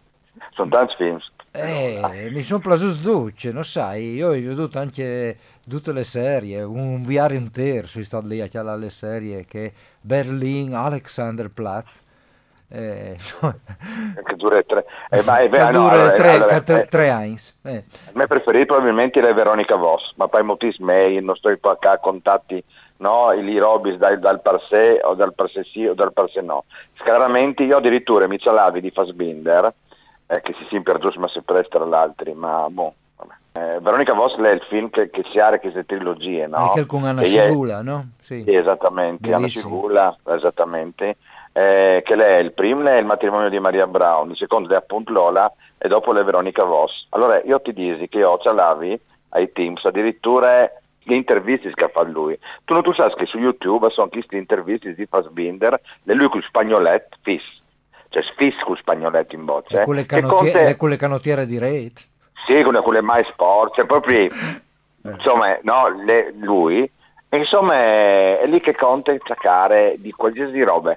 Sono 0.51 0.71
tanti 0.71 0.95
film. 0.97 1.19
Eh, 1.53 2.29
mi 2.33 2.43
sono 2.43 2.61
preso 2.61 2.89
sduce, 2.89 3.53
non 3.53 3.63
sai, 3.65 4.15
io 4.15 4.29
ho 4.29 4.33
veduto 4.33 4.79
anche 4.81 5.37
tutte 5.69 5.93
le 5.93 6.03
serie, 6.03 6.63
un 6.63 7.03
viaggio 7.03 7.35
intero, 7.35 7.87
sono 7.87 8.03
stato 8.05 8.27
lì 8.27 8.41
a 8.41 8.47
chiamare 8.49 8.79
le 8.81 8.91
serie 8.91 9.45
che 9.45 9.73
Berlin, 10.01 10.75
Alexanderplatz, 10.75 12.03
eh, 12.73 13.17
Che 14.25 14.37
dura 14.37 14.63
tre. 14.63 14.85
Eh, 15.11 15.23
ma 15.25 15.39
è 15.39 15.49
vero, 15.49 15.71
no, 15.79 15.89
allora, 15.89 16.13
tre, 16.13 16.31
allora, 16.31 16.57
eh, 16.57 16.87
tre 16.87 17.11
anni. 17.11 17.37
eh. 17.65 17.85
A 18.07 18.11
me 18.15 18.27
preferito 18.27 18.75
probabilmente 18.75 19.21
è 19.21 19.35
Veronica 19.35 19.77
Voss, 19.77 20.13
ma 20.17 20.29
poi 20.29 20.43
moltissimi 20.43 20.87
mail, 20.87 21.23
non 21.25 21.37
sto 21.37 21.55
qua 21.61 21.77
a 21.79 21.99
contatti, 21.99 22.63
no, 22.99 23.33
i 23.33 23.59
robis 23.59 23.97
dal, 23.97 24.19
dal 24.19 24.41
per 24.41 24.65
sé 24.69 25.01
o 25.03 25.15
dal 25.15 25.35
per 25.35 25.51
sé 25.51 25.65
sì 25.65 25.87
o 25.87 25.95
dal 25.95 26.13
per 26.13 26.31
sé 26.31 26.41
no. 26.41 26.65
Chiaramente 26.95 27.63
io 27.63 27.77
addirittura 27.77 28.27
mi 28.27 28.39
cialavi 28.39 28.81
di 28.81 28.91
Fassbinder, 28.91 29.73
eh, 30.27 30.41
che 30.41 30.55
si 30.55 30.67
sempre 30.71 30.99
giusto 30.99 31.21
ma 31.21 31.29
si 31.29 31.43
presta 31.43 31.79
all'altri, 31.79 32.33
ma 32.33 32.67
boh. 32.71 32.95
Eh, 33.55 33.81
Veronica 33.81 34.15
Voss 34.15 34.35
è 34.39 34.51
il 34.51 34.63
film 34.71 34.89
che, 34.89 35.11
che 35.11 35.23
si 35.31 35.39
ha 35.39 35.59
queste 35.59 35.85
trilogie, 35.85 36.47
no? 36.47 36.57
Anche 36.57 36.87
con 36.87 37.05
Anna 37.05 37.23
Scigula, 37.23 37.83
no? 37.83 38.13
Sì. 38.19 38.45
Sì, 38.45 38.55
esattamente, 38.55 39.29
Anna 39.29 39.41
Bellissimo. 39.41 39.69
Scigula, 39.69 40.17
esattamente. 40.35 41.17
Eh, 41.55 42.01
che 42.05 42.17
lei 42.17 42.37
è 42.37 42.39
il 42.39 42.53
primo 42.53 42.89
è 42.89 42.97
il 42.99 43.05
matrimonio 43.05 43.51
di 43.51 43.59
Maria 43.59 43.87
Brown, 43.87 44.31
il 44.31 44.37
secondo 44.39 44.73
è 44.73 44.77
appunto 44.77 45.13
Lola 45.13 45.53
e 45.77 45.87
dopo 45.87 46.15
è 46.19 46.25
Veronica 46.25 46.65
Voss. 46.65 47.07
Allora 47.11 47.43
io 47.43 47.61
ti 47.61 47.75
dici 47.75 48.09
che 48.09 48.19
io 48.19 48.39
ce 48.39 48.53
l'avi 48.53 48.99
ai 49.31 49.53
Teams, 49.53 49.85
addirittura 49.85 50.71
le 51.05 51.15
interviste 51.15 51.71
che 51.75 51.89
fa 51.93 52.03
lui. 52.03 52.39
Tu 52.65 52.73
non 52.73 52.83
tu 52.83 52.95
sai 52.95 53.13
che 53.15 53.27
su 53.27 53.37
YouTube 53.39 53.91
sono 53.91 54.09
queste 54.09 54.37
interviste 54.37 54.95
di 54.95 55.05
Fassbinder, 55.05 55.75
e 56.05 56.15
lui 56.15 56.29
con 56.29 56.39
il 56.39 56.45
spagnoletto, 56.47 57.19
fis. 57.23 57.43
cioè 58.09 58.23
sfisco 58.23 58.75
spagnoletto 58.77 59.35
in 59.35 59.45
bocce. 59.45 59.81
E 59.83 59.85
quelle, 59.85 60.07
che 60.07 60.21
canotiere, 60.21 60.51
Conte- 60.53 60.65
le- 60.65 60.77
quelle 60.77 60.97
canottiere 60.97 61.47
di 61.47 61.59
rete. 61.59 62.03
sì, 62.47 62.63
con 62.63 62.73
le, 62.73 62.83
con 62.83 62.95
le 62.95 63.03
mai 63.03 63.25
sporche, 63.31 63.85
proprio, 63.85 64.21
Eh. 64.21 64.31
insomma, 65.03 65.59
no, 65.63 65.89
le- 66.05 66.33
lui, 66.39 66.91
insomma, 67.31 67.75
è, 67.75 68.39
è 68.39 68.47
lì 68.47 68.61
che 68.61 68.75
conta 68.75 69.15
giocare 69.17 69.97
di 69.99 70.13
qualsiasi 70.13 70.63
roba. 70.63 70.97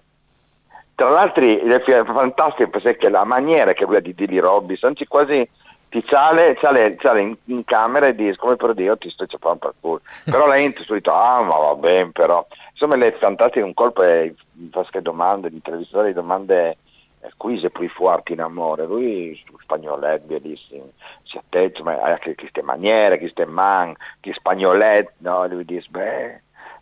Tra 0.95 1.09
l'altro 1.09 1.43
è 1.43 2.03
fantastico 2.05 2.69
perché 2.69 3.09
la 3.09 3.25
maniera 3.25 3.73
che 3.73 3.85
lui 3.85 3.97
ha 3.97 3.99
di 3.99 4.15
dire 4.15 4.39
Robby, 4.39 4.77
anzi 4.81 5.05
quasi 5.05 5.47
ti 5.89 6.03
sale, 6.09 6.57
sale, 6.61 6.97
sale 7.01 7.21
in, 7.21 7.35
in 7.45 7.63
camera 7.63 8.07
e 8.07 8.15
dice 8.15 8.37
come 8.37 8.55
per 8.55 8.73
Dio 8.73 8.97
ti 8.97 9.09
sto 9.09 9.25
ciapando 9.25 9.59
per 9.59 9.73
culo. 9.79 10.01
Però 10.23 10.47
la 10.47 10.55
gente 10.55 10.83
subito, 10.83 11.13
ah 11.13 11.43
ma 11.43 11.57
va 11.57 11.75
bene 11.75 12.11
però. 12.11 12.45
Insomma 12.71 12.95
lei 12.95 13.09
è 13.09 13.17
fantastico, 13.17 13.65
un 13.65 13.73
colpo 13.73 14.03
è 14.03 14.33
fa 14.71 14.85
che 14.89 15.01
domande, 15.01 15.49
l'intervistatore 15.49 16.13
domande 16.13 16.77
eh, 17.25 17.31
qui 17.37 17.59
se 17.59 17.69
poi 17.69 17.87
forti 17.87 18.33
in 18.33 18.41
amore, 18.41 18.85
lui 18.85 19.41
spagnoletto 19.61 20.27
bellissimo, 20.27 20.91
si 21.23 21.37
attezza, 21.37 21.81
ma 21.83 21.99
anche 21.99 22.35
queste 22.35 22.61
maniere, 22.61 23.17
queste 23.17 23.45
man, 23.45 23.95
che 24.19 24.33
spagnoletto, 24.33 25.11
no, 25.17 25.47
lui 25.47 25.65
dice, 25.65 25.87
beh, 25.89 26.41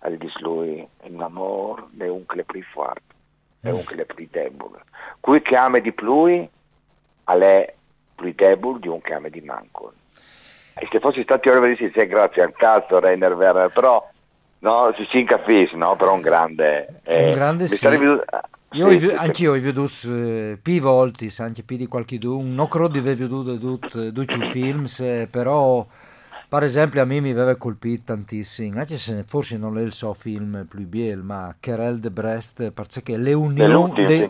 gli 0.09 0.17
dice 0.17 0.39
lui, 0.39 0.87
in 1.03 1.21
amore 1.21 1.83
è 1.97 2.07
un 2.07 2.25
che 2.25 2.35
le 2.35 2.43
più 2.43 2.61
forte, 2.63 3.01
è 3.63 3.69
un 3.71 3.83
che 3.85 3.95
le 3.95 4.05
più 4.05 4.27
debole. 4.29 4.79
Qui 5.19 5.41
che 5.41 5.55
ama 5.55 5.79
di 5.79 5.91
più, 5.93 6.47
è 7.43 7.73
più 8.15 8.33
debole 8.35 8.79
di 8.79 8.87
un 8.89 9.01
che 9.01 9.13
ama 9.13 9.29
di 9.29 9.41
manco. 9.41 9.93
E 10.75 10.87
se 10.91 10.99
fossi 10.99 11.21
stati 11.23 11.49
ora 11.49 11.65
di 11.67 11.75
sì, 11.75 11.89
grazie 12.07 12.41
al 12.41 12.53
cazzo 12.53 12.99
Rainer 12.99 13.33
Werner, 13.33 13.71
però 13.71 14.05
no, 14.59 14.91
si 14.95 15.07
si 15.09 15.23
capisce, 15.23 15.75
no? 15.75 15.95
Però 15.95 16.13
un 16.13 16.21
grande... 16.21 17.01
eh, 17.03 17.25
un 17.25 17.31
grande 17.31 17.67
sì. 17.67 17.75
sarebbe- 17.77 18.25
Io 18.71 18.89
sì, 18.89 18.97
vi- 18.97 19.11
anch'io 19.11 19.51
ho 19.53 19.59
veduto 19.59 19.91
eh, 20.05 20.57
più 20.61 20.81
volte, 20.81 21.29
anche 21.37 21.63
più 21.63 21.77
di 21.77 21.85
qualche 21.87 22.17
un, 22.21 22.53
non 22.55 22.67
credo 22.67 22.87
di 22.89 22.97
aver 22.97 23.15
veduto 23.15 23.57
tutti 23.57 24.37
i 24.37 24.45
film, 24.49 24.85
se- 24.85 25.27
però 25.29 25.85
per 26.53 26.61
esempio 26.61 27.01
a 27.01 27.05
me 27.05 27.19
mi 27.19 27.31
aveva 27.31 27.55
colpito 27.55 28.13
tantissimo, 28.13 28.77
anche 28.77 28.99
se 28.99 29.23
forse 29.25 29.57
non 29.57 29.75
è 29.79 29.81
il 29.81 29.91
suo 29.91 30.13
film 30.13 30.67
più 30.69 30.85
bello, 30.85 31.23
ma 31.23 31.55
Querelle 31.59 31.99
de 31.99 32.11
Brest, 32.11 32.69
perché 32.69 33.17
le 33.17 33.33
unioni, 33.33 34.29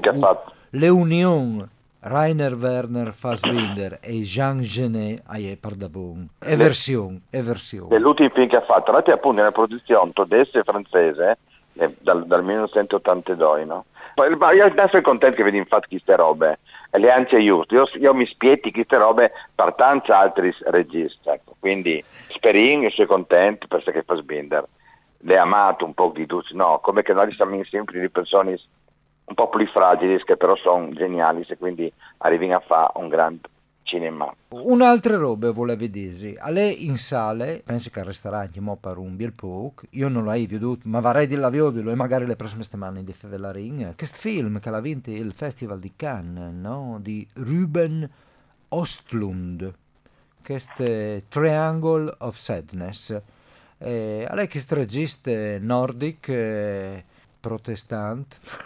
le, 0.69 0.87
unioni 0.87 1.67
Rainer 1.99 2.53
Werner 2.53 3.11
Fassbinder 3.11 3.99
e 4.01 4.21
Jean 4.21 4.61
Genet, 4.61 5.75
da 5.75 5.89
buon, 5.89 6.29
è 6.39 6.55
versione, 6.55 7.23
è 7.29 7.41
versione. 7.41 7.89
dell'ultimo 7.89 8.29
film 8.29 8.47
che 8.47 8.55
ha 8.55 8.61
fatto, 8.61 8.93
l'altro 8.93 9.13
appunto 9.13 9.39
è 9.39 9.41
una 9.41 9.51
produzione 9.51 10.11
tedesca 10.13 10.59
e 10.59 10.63
francese 10.63 11.37
eh, 11.73 11.93
dal, 11.99 12.25
dal 12.25 12.41
1982, 12.41 13.65
no? 13.65 13.83
Io 14.15 14.65
adesso 14.65 14.89
sono 14.89 15.01
contento 15.01 15.37
che 15.37 15.43
vedi 15.43 15.57
infatti 15.57 15.87
queste 15.89 16.15
robe, 16.15 16.59
le 16.91 17.11
anche 17.11 17.43
giusto, 17.43 17.73
io, 17.73 17.87
io 17.99 18.13
mi 18.13 18.25
spietti 18.27 18.71
queste 18.71 18.97
robe 18.97 19.31
per 19.55 19.73
tanti 19.73 20.11
altri 20.11 20.55
registi, 20.65 21.29
ecco. 21.29 21.55
quindi 21.59 22.03
speriamo 22.27 22.85
e 22.85 22.91
sono 22.91 23.07
contento 23.07 23.67
perché 23.67 24.03
Fassbinder 24.03 24.65
le 25.25 25.37
ha 25.37 25.41
amato 25.41 25.85
un 25.85 25.93
po' 25.93 26.11
di 26.13 26.25
tutti, 26.25 26.55
no, 26.55 26.79
come 26.79 27.01
che 27.01 27.13
noi 27.13 27.33
siamo 27.33 27.63
sempre 27.63 27.99
di 27.99 28.09
persone 28.09 28.59
un 29.25 29.35
po' 29.35 29.49
più 29.49 29.65
fragili 29.67 30.21
che 30.23 30.35
però 30.35 30.55
sono 30.57 30.89
geniali 30.91 31.45
e 31.47 31.57
quindi 31.57 31.91
arriviamo 32.17 32.55
a 32.55 32.59
fare 32.59 32.91
un 32.95 33.07
grande 33.07 33.47
cinema. 33.93 34.33
Un'altra 34.49 35.17
roba 35.17 35.51
volevo 35.51 35.79
vedere, 35.79 36.35
a 36.37 36.49
lei 36.49 36.85
in 36.85 36.97
sale, 36.97 37.61
penso 37.63 37.91
che 37.91 38.03
resterà 38.03 38.39
anche 38.39 38.59
mo 38.59 38.75
per 38.75 38.97
un 38.97 39.15
bel 39.15 39.33
po', 39.33 39.73
io 39.91 40.09
non 40.09 40.23
l'ho 40.23 40.31
veduto, 40.31 40.81
ma 40.87 40.99
vorrei 40.99 41.27
di 41.27 41.35
la 41.35 41.49
vedere 41.49 41.91
e 41.91 41.95
magari 41.95 42.25
le 42.25 42.35
prossime 42.35 42.63
settimane 42.63 43.03
di 43.03 43.13
Fevelarin, 43.13 43.93
questo 43.95 44.19
film 44.19 44.59
che 44.59 44.69
l'ha 44.69 44.79
vinto 44.79 45.11
il 45.11 45.33
Festival 45.33 45.79
di 45.79 45.93
Cannes, 45.95 46.53
no? 46.53 46.97
di 47.01 47.25
Ruben 47.35 48.09
Ostlund, 48.69 49.73
questo 50.43 51.21
Triangle 51.27 52.15
of 52.19 52.35
Sadness. 52.37 53.21
Eh, 53.77 54.25
a 54.27 54.33
lei 54.33 54.47
questo 54.47 54.75
regista 54.75 55.31
nordic, 55.59 56.29
eh, 56.29 57.03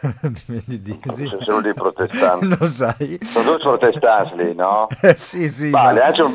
dire. 0.80 1.42
Sono 1.42 1.62
dei 1.62 1.74
protestanti. 1.74 2.48
Lo 2.58 2.66
sai? 2.68 3.18
Sono 3.24 3.54
tutti 3.54 3.64
protestanti 3.64 4.36
lì, 4.36 4.54
no? 4.54 4.88
Eh, 5.02 5.16
sì, 5.18 5.50
sì. 5.50 5.70
Ma 5.70 5.86
ma- 5.86 5.92
le 5.92 6.02
anche 6.04 6.22
un, 6.22 6.32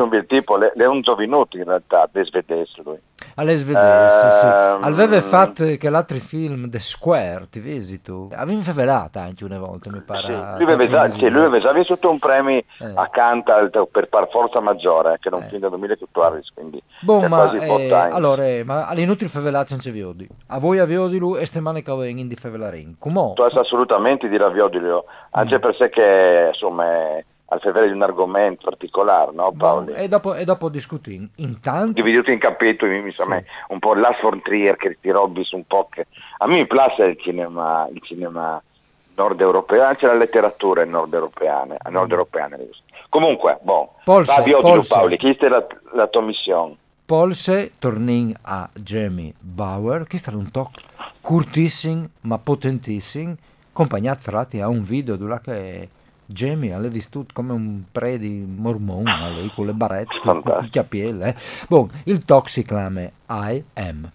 un 0.00 0.08
bel 0.08 0.26
tipo, 0.26 0.56
le, 0.56 0.72
le 0.74 0.86
un 0.86 1.02
giovinotto 1.02 1.58
in 1.58 1.64
realtà, 1.64 2.08
dei 2.10 2.24
svedesi 2.24 2.82
lui. 2.82 2.98
Alle 3.36 3.54
svedesi, 3.56 4.30
sì. 4.30 4.46
Ehm, 4.46 4.78
Aveva 4.82 5.20
fatto 5.22 5.64
che 5.78 5.88
l'altro 5.90 6.18
film 6.18 6.68
The 6.68 6.80
Square, 6.80 7.48
ti 7.50 7.60
vedi 7.60 8.00
tu? 8.00 8.28
Avevi 8.34 8.60
favelata 8.62 9.20
anche 9.20 9.44
una 9.44 9.58
volta, 9.58 9.90
mi 9.90 10.00
pare. 10.00 10.22
Sì, 10.26 10.32
a 10.32 10.56
lui 10.58 10.72
aveva, 10.72 11.08
sì, 11.08 11.28
già 11.60 11.72
vissuto 11.72 12.10
un 12.10 12.18
premio 12.18 12.58
Eh. 12.58 12.92
accanto 12.94 13.52
al, 13.52 13.70
per, 13.70 14.08
per 14.08 14.28
Forza 14.30 14.60
Maggiore, 14.60 15.18
che 15.20 15.28
era 15.28 15.36
un 15.36 15.46
film 15.48 15.60
del 15.60 15.70
2014, 15.70 16.52
quindi 16.54 16.82
Boh, 17.00 17.20
ma, 17.28 17.36
quasi 17.48 17.56
eh, 17.56 17.66
40 17.66 18.02
anni. 18.02 18.12
allora, 18.12 18.46
eh, 18.46 18.62
ma 18.64 18.86
all'inutile 18.86 19.28
favelata 19.28 19.68
non 19.70 19.78
c'è 19.80 19.90
viodi. 19.90 20.28
A 20.48 20.58
voi 20.58 20.78
avevo 20.78 21.08
di 21.08 21.18
lui 21.18 21.38
e 21.40 21.46
stemane 21.46 21.82
che 21.82 21.90
in 22.20 22.28
di 22.28 22.36
favelarin. 22.36 22.96
Come? 22.98 23.32
Tu 23.34 23.42
assolutamente 23.60 24.28
di 24.28 24.36
Raviodilio, 24.36 25.04
anche 25.30 25.56
Mm. 25.56 25.60
perché 25.60 26.50
insomma 26.52 26.84
è 26.84 27.24
al 27.52 27.60
febbraio 27.60 27.88
di 27.88 27.94
un 27.94 28.02
argomento 28.02 28.70
particolare, 28.70 29.30
no 29.32 29.52
Paoli? 29.52 29.92
E 29.92 30.08
dopo, 30.08 30.34
e 30.34 30.44
dopo 30.44 30.70
discuti. 30.70 31.28
Intanto, 31.36 31.92
Dividuto 31.92 32.30
in 32.30 32.38
capitoli, 32.38 32.96
insomma, 32.98 33.42
un 33.68 33.78
po' 33.78 33.94
Lars 33.94 34.22
von 34.22 34.40
Trier, 34.40 34.76
che 34.76 34.96
ti 34.98 35.10
robbi 35.10 35.46
un 35.52 35.64
po' 35.66 35.86
che... 35.90 36.06
A 36.38 36.46
me 36.46 36.60
mi 36.60 36.66
piace 36.66 37.04
il 37.04 37.18
cinema, 37.20 37.86
il 37.92 38.00
cinema 38.02 38.60
nord 39.16 39.38
europeo, 39.38 39.84
anche 39.84 40.06
la 40.06 40.14
letteratura 40.14 40.82
nord 40.86 41.12
europeana, 41.12 41.76
nord 41.90 42.10
europeana. 42.10 42.56
Comunque, 43.10 43.58
boh, 43.60 43.96
Polse, 44.02 44.32
Fabio 44.32 44.60
polse. 44.60 44.94
Paoli, 44.94 45.18
questa 45.18 45.46
è 45.46 45.48
la, 45.50 45.66
la 45.92 46.06
tua 46.06 46.22
missione. 46.22 46.76
Polse 47.04 47.72
tornin 47.78 48.34
a 48.40 48.66
Jamie 48.72 49.34
Bauer, 49.38 50.06
che 50.06 50.16
è 50.16 50.18
stato 50.18 50.38
un 50.38 50.50
talk 50.50 50.80
curtissimo, 51.20 52.08
ma 52.22 52.38
potentissimo, 52.38 53.36
accompagnato 53.68 54.20
fra 54.20 54.36
l'altro 54.36 54.62
a 54.62 54.68
un 54.68 54.82
video 54.82 55.16
dove 55.16 55.38
che 55.44 55.88
Jamie 56.26 56.76
l'ha 56.76 56.88
visto 56.88 57.26
come 57.32 57.52
un 57.52 57.82
pre 57.90 58.18
di 58.18 58.44
mormone, 58.46 59.34
lei 59.34 59.50
con 59.54 59.66
le 59.66 59.72
barrette, 59.72 60.20
con, 60.22 60.42
il 60.62 60.70
chiappielle. 60.70 61.28
Eh. 61.28 61.34
Bon, 61.68 61.88
il 62.04 62.24
chiama 62.24 63.10
I 63.28 63.64
Am. 63.74 64.10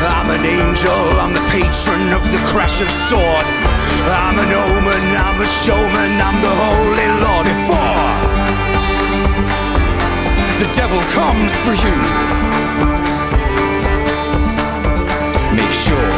I'm 0.04 0.30
an 0.30 0.44
angel, 0.44 1.20
I'm 1.20 1.32
the 1.32 1.44
patron 1.50 2.12
of 2.12 2.22
the 2.30 2.38
crash 2.48 2.80
of 2.80 2.88
sword. 3.08 3.46
I'm 4.08 4.38
an 4.38 4.52
omen, 4.52 5.04
I'm 5.16 5.40
a 5.40 5.46
showman, 5.62 6.20
I'm 6.20 6.40
the 6.40 6.54
holy 6.62 7.08
law 7.24 7.42
before 7.42 8.10
the 10.60 10.68
devil 10.74 11.00
comes 11.16 11.52
for 11.64 11.74
you. 11.84 11.96
Make 15.56 15.74
sure 15.86 16.10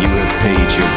you 0.00 0.08
have 0.08 0.34
paid 0.42 0.70
your 0.78 0.93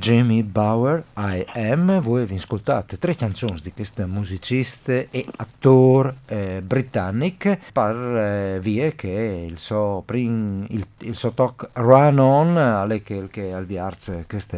Jamie 0.00 0.42
Bauer, 0.42 1.04
I 1.18 1.44
Am, 1.52 2.00
voi 2.00 2.24
vi 2.24 2.36
ascoltate 2.36 2.96
tre 2.96 3.14
canzoni 3.14 3.60
di 3.62 3.70
questo 3.70 4.06
musicista 4.06 4.92
e 4.92 5.26
attore 5.36 6.14
eh, 6.26 6.62
britannico 6.64 7.54
per 7.70 7.94
eh, 7.94 8.58
vie 8.62 8.94
che 8.94 9.44
il 9.46 9.58
suo, 9.58 10.02
prim, 10.06 10.64
il, 10.70 10.86
il 11.00 11.14
suo 11.14 11.32
talk 11.32 11.68
Run 11.74 12.18
On, 12.18 12.56
alle 12.56 13.02
che, 13.02 13.28
che 13.30 13.52
al 13.52 13.66
viarze 13.66 14.24
questa 14.26 14.56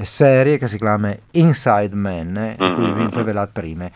serie 0.00 0.56
che 0.56 0.68
si 0.68 0.78
chiama 0.78 1.14
Inside 1.32 1.94
Man, 1.94 2.36
eh, 2.38 2.56
di 2.58 2.72
cui 2.72 2.90
vi 2.92 3.08
favelat 3.10 3.50
prima. 3.52 3.90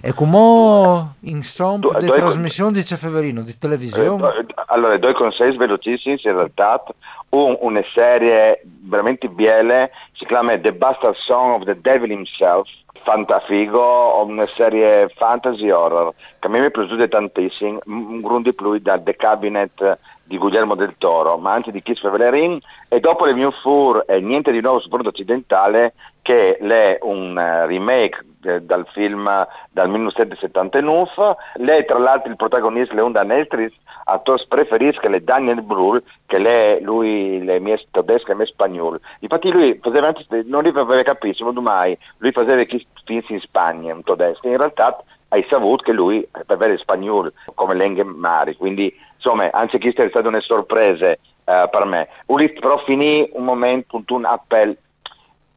E 0.00 0.14
come 0.14 1.14
insomma 1.20 1.98
di 1.98 2.06
hai- 2.06 2.12
trasmissioni 2.12 2.72
di 2.72 2.84
Ceferino, 2.84 3.42
di 3.42 3.58
televisione? 3.58 4.28
Eh, 4.28 4.46
Allora, 4.66 4.96
due 4.96 5.12
consigli 5.12 5.56
velocissimi 5.56 6.20
in 6.22 6.32
realtà. 6.32 6.84
Un, 7.28 7.56
una 7.60 7.82
serie 7.92 8.60
veramente 8.82 9.28
biele, 9.28 9.90
si 10.16 10.24
chiama 10.24 10.58
The 10.58 10.72
Bastard 10.72 11.16
Song 11.16 11.54
of 11.54 11.64
the 11.64 11.78
Devil 11.80 12.10
Himself, 12.10 12.68
fantafigo, 13.02 14.24
una 14.24 14.46
serie 14.46 15.08
fantasy 15.14 15.70
horror, 15.70 16.12
che 16.38 16.46
a 16.46 16.50
me 16.50 16.60
mi 16.60 16.66
è 16.66 16.70
piaciuta 16.70 17.06
tantissimo, 17.06 17.78
un 17.86 18.20
grande 18.20 18.54
più 18.54 18.78
da 18.78 18.98
The 18.98 19.14
Cabinet 19.14 19.98
di 20.26 20.38
Guglielmo 20.38 20.74
del 20.74 20.94
Toro, 20.98 21.36
ma 21.38 21.52
anche 21.52 21.70
di 21.70 21.82
Kiss 21.82 22.00
Fevelerin, 22.00 22.58
e 22.88 23.00
dopo 23.00 23.24
le 23.24 23.34
mie 23.34 23.50
fur 23.62 24.04
e 24.06 24.20
niente 24.20 24.52
di 24.52 24.60
nuovo 24.60 24.80
sul 24.80 24.90
fronte 24.90 25.08
occidentale, 25.08 25.94
che 26.22 26.56
è 26.56 26.98
un 27.02 27.38
eh, 27.38 27.66
remake 27.66 28.24
dal 28.62 28.86
film 28.92 29.28
dal 29.70 29.88
1979, 29.88 31.36
lei 31.56 31.84
tra 31.84 31.98
l'altro 31.98 32.30
il 32.30 32.36
protagonista 32.36 32.94
è 32.94 33.02
un 33.02 33.12
danestris, 33.12 33.72
attore 34.04 34.44
preferisco 34.48 35.00
che 35.00 35.08
è 35.08 35.20
Daniel 35.20 35.62
Brühl, 35.62 36.02
che 36.26 36.38
lei, 36.38 36.80
lui 36.82 37.42
le 37.42 37.58
mie 37.58 37.84
tedesche 37.90 38.32
e 38.32 38.34
mie 38.34 38.46
spagnole. 38.46 39.00
Infatti 39.20 39.50
lui 39.50 39.78
faceva 39.82 40.08
anche, 40.08 40.24
non 40.44 40.62
li 40.62 40.68
aveva 40.68 41.02
capito, 41.02 41.50
ma 41.50 41.60
mai, 41.60 41.96
lui 42.18 42.32
faceva 42.32 42.62
chi 42.62 42.84
film 43.04 43.22
in 43.28 43.40
Spagna, 43.40 43.94
un 43.94 44.02
tedesco, 44.02 44.46
in 44.46 44.56
realtà 44.56 45.02
hai 45.28 45.44
saputo 45.48 45.82
che 45.82 45.92
lui 45.92 46.26
per 46.30 46.44
avere 46.48 46.78
spagnolo 46.78 47.32
come 47.54 47.74
Lenghe 47.74 48.04
Mari, 48.04 48.56
quindi 48.56 48.94
insomma 49.16 49.50
anche 49.50 49.78
questa 49.78 50.04
è 50.04 50.08
stata 50.08 50.28
una 50.28 50.40
sorpresa 50.40 51.10
eh, 51.10 51.18
per 51.44 51.84
me. 51.84 52.08
Lui 52.26 52.52
però 52.52 52.78
finì 52.84 53.28
un 53.32 53.44
momento, 53.44 54.02
un 54.08 54.24
appello 54.24 54.76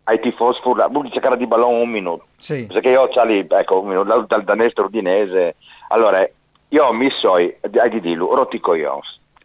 ai 0.06 0.20
tifosi, 0.20 0.60
lui 0.92 1.12
cercare 1.12 1.38
di 1.38 1.46
ballone 1.46 1.82
un 1.82 1.90
minuto, 1.90 2.26
Sì. 2.38 2.66
perché 2.66 2.90
io 2.90 3.08
c'ho 3.10 3.24
lì, 3.26 3.46
ecco, 3.48 3.80
un 3.82 3.90
minuto, 3.90 4.26
dal, 4.28 4.44
danese 4.44 4.74
ordinese, 4.82 5.56
allora 5.90 6.28
io 6.70 6.94
mi 6.94 7.10
so, 7.12 7.34
hai 7.34 7.56
di 7.90 8.00
dirlo, 8.00 8.34
rotti 8.34 8.60
coglioni, 8.60 9.02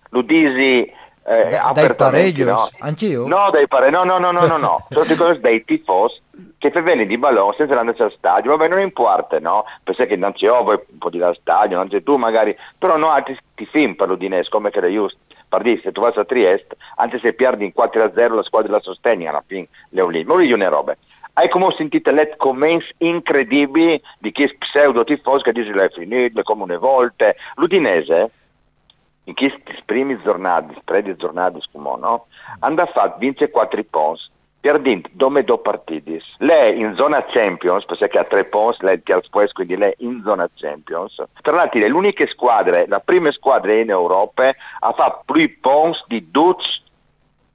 lo 0.09 0.22
disi 0.22 0.90
eh, 1.26 1.48
Da- 1.50 1.70
dai 1.74 1.94
pareggios? 1.94 2.46
no? 2.48 2.68
Anch'io? 2.87 3.26
No, 3.26 3.50
dai 3.50 3.66
pare, 3.66 3.90
no, 3.90 4.04
no, 4.04 4.18
no, 4.18 4.30
no, 4.30 4.46
no, 4.46 4.56
no. 4.56 4.87
Sono 4.90 5.34
dei 5.34 5.64
tifosi 5.64 6.20
che 6.58 6.70
vengono 6.70 7.04
di 7.04 7.18
ballone 7.18 7.54
senza 7.56 7.78
andare 7.78 8.02
al 8.02 8.12
stadio. 8.16 8.56
Vabbè, 8.56 8.68
non 8.68 8.80
importa, 8.80 9.38
no? 9.38 9.64
Perché 9.82 10.06
che 10.06 10.16
non 10.16 10.32
c'è 10.32 10.48
poi 10.48 10.78
un 10.90 10.98
po' 10.98 11.10
di 11.10 11.18
là 11.18 11.28
al 11.28 11.38
stadio, 11.40 11.76
non 11.76 11.88
c'è 11.88 12.02
tu 12.02 12.16
magari, 12.16 12.56
però 12.78 12.96
no, 12.96 13.10
altri 13.10 13.38
ti 13.54 13.66
film 13.66 13.94
per 13.94 14.08
l'Udinese, 14.08 14.48
come 14.48 14.70
che 14.70 14.78
era 14.78 14.90
giusto. 14.90 15.18
Per 15.46 15.62
dire, 15.62 15.80
se 15.82 15.92
tu 15.92 16.00
vai 16.00 16.12
a 16.14 16.24
Trieste, 16.24 16.76
anche 16.96 17.20
se 17.22 17.32
perdi 17.34 17.64
in 17.64 17.72
4-0 17.76 18.34
la 18.34 18.42
squadra 18.42 18.72
la 18.72 18.80
sostegni 18.80 19.28
alla 19.28 19.44
fine, 19.46 19.68
le 19.90 20.00
Olimpiadi. 20.00 20.26
Ma 20.38 20.42
lì 20.44 20.50
è 20.50 20.54
una 20.54 20.68
roba. 20.74 20.96
Hai 21.34 21.48
come 21.48 21.72
sentito 21.76 22.10
le 22.10 22.34
commenti 22.37 22.87
incredibili 22.98 24.00
di 24.18 24.32
chi 24.32 24.44
è 24.44 24.54
pseudo 24.56 25.04
tifoso 25.04 25.42
che 25.42 25.52
dice 25.52 25.70
è 25.72 25.88
finito 25.90 26.42
come 26.42 26.62
une 26.64 26.76
volte. 26.76 27.37
L'Udinese, 27.56 28.30
in 29.24 29.34
questi 29.34 29.62
primi 29.84 30.18
giornati, 30.22 30.74
tre 30.84 31.02
giornate, 31.16 31.60
no? 31.72 32.26
Hanno 32.60 32.87
fatto 32.87 33.18
vince 33.18 33.50
quattro 33.50 33.82
punti, 33.88 34.22
perdendo 34.60 35.08
due 35.12 35.44
due 35.44 35.58
partiti. 35.58 36.20
Lei 36.38 36.78
in 36.78 36.94
zona 36.96 37.24
Champions, 37.26 37.84
perché 37.84 38.18
ha 38.18 38.24
tre 38.24 38.44
punti, 38.44 38.84
lei 38.84 39.00
ha 39.04 39.20
sposto, 39.22 39.52
quindi 39.54 39.76
lei 39.76 39.94
in 39.98 40.22
zona 40.24 40.48
Champions. 40.54 41.22
Tra 41.42 41.54
l'altro 41.54 41.84
è 41.84 41.88
l'unica 41.88 42.26
squadra, 42.28 42.84
la 42.87 43.00
prima 43.00 43.30
squadra 43.32 43.72
in 43.74 43.90
Europa, 43.90 44.52
ha 44.80 44.92
fatto 44.92 45.32
più 45.32 45.60
punti 45.60 46.02
di 46.08 46.30
12 46.30 46.82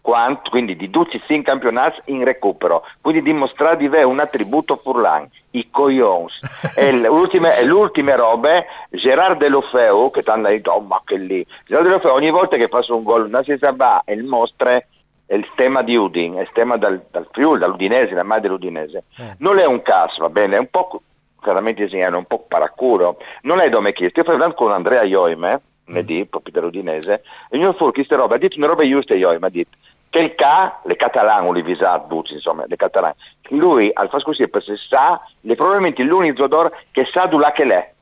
quanto, 0.02 0.50
quindi 0.50 0.76
di 0.76 0.90
12 0.90 1.42
campionati 1.42 2.02
in 2.06 2.24
recupero, 2.24 2.84
quindi 3.02 3.22
dimostrare 3.22 3.78
di 3.78 3.86
avere 3.86 4.06
un 4.06 4.20
attributo 4.20 4.80
furlan, 4.82 5.28
i 5.52 5.70
coglions. 5.70 6.40
e 6.76 6.92
l'ultima, 6.92 7.56
e 7.56 7.66
l'ultima 7.66 8.16
roba, 8.16 8.64
Gerard 8.90 9.40
Delofeu, 9.40 10.10
che 10.12 10.24
ti 10.24 10.30
hanno 10.30 10.48
detto, 10.50 10.72
oh 10.72 10.82
ma 10.82 11.02
che 11.06 11.18
lì, 11.18 11.46
Gerard 11.66 11.86
Delofeu 11.86 12.14
ogni 12.14 12.32
volta 12.32 12.58
che 12.58 12.68
fa 12.68 12.84
un 12.90 13.04
gol, 13.04 13.30
non 13.30 13.44
si 13.44 13.56
sa 13.60 13.72
va, 13.72 14.02
e 14.06 14.14
il 14.14 14.24
mostra 14.24 14.82
è 15.30 15.36
il 15.36 15.48
tema 15.56 15.84
di 15.84 15.96
Udin, 15.96 16.36
è 16.36 16.42
il 16.42 16.50
tema 16.54 16.78
dal, 16.78 17.06
dal 17.12 17.28
Friuli, 17.32 17.60
dall'Udinese, 17.60 18.16
la 18.16 18.24
madre 18.24 18.44
dell'Udinese. 18.44 19.04
Non 19.38 19.60
è 19.60 19.66
un 19.66 19.84
caso, 19.84 20.22
va 20.22 20.30
bene, 20.30 20.56
è 20.56 20.60
un 20.60 20.70
po', 20.72 21.04
chiaramente 21.40 21.86
è 21.86 22.08
un 22.08 22.26
po' 22.26 22.46
paracuro, 22.48 23.18
non 23.44 23.60
è 23.60 23.70
dome 23.70 23.94
chiesto, 23.94 24.22
io 24.22 24.26
parlando 24.26 24.56
con 24.56 24.72
Andrea 24.72 25.04
Ioime, 25.04 25.62
lunedì, 25.86 26.26
proprio 26.26 26.54
dell'Udinese, 26.54 27.22
e 27.50 27.58
io 27.58 27.74
fu 27.74 27.92
queste 27.92 28.16
robe, 28.16 28.36
ha 28.36 28.38
detto 28.38 28.58
una 28.58 28.68
roba 28.68 28.84
giusta 28.84 29.14
Ioime, 29.14 29.46
ha 29.46 29.50
detto, 29.50 29.78
che 30.10 30.20
il 30.20 30.36
K, 30.36 30.44
le 30.84 30.96
catalane, 30.96 31.52
li 31.52 31.62
visat, 31.62 32.06
Bucci, 32.06 32.34
insomma, 32.34 32.64
le 32.68 32.76
catalane, 32.76 33.16
lui 33.50 33.90
al 33.94 34.10
far 34.10 34.24
così 34.24 34.48
per 34.48 34.64
se 34.64 34.76
sa, 34.90 35.22
è 35.42 35.56
probabilmente 35.56 36.04
l'unico 36.04 36.36
giocatore 36.36 36.86
che 36.92 37.08
sa 37.12 37.26
dove 37.26 37.52
che 37.54 37.66
l'è. 37.66 37.94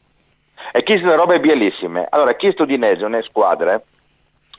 E 0.72 0.84
chi 0.84 0.98
sono 0.98 1.16
robe 1.16 1.40
bellissime. 1.40 2.08
Allora, 2.10 2.34
chi 2.34 2.52
sto 2.52 2.64
Udinese 2.64 3.02
è 3.02 3.06
una 3.06 3.22
squadra 3.22 3.82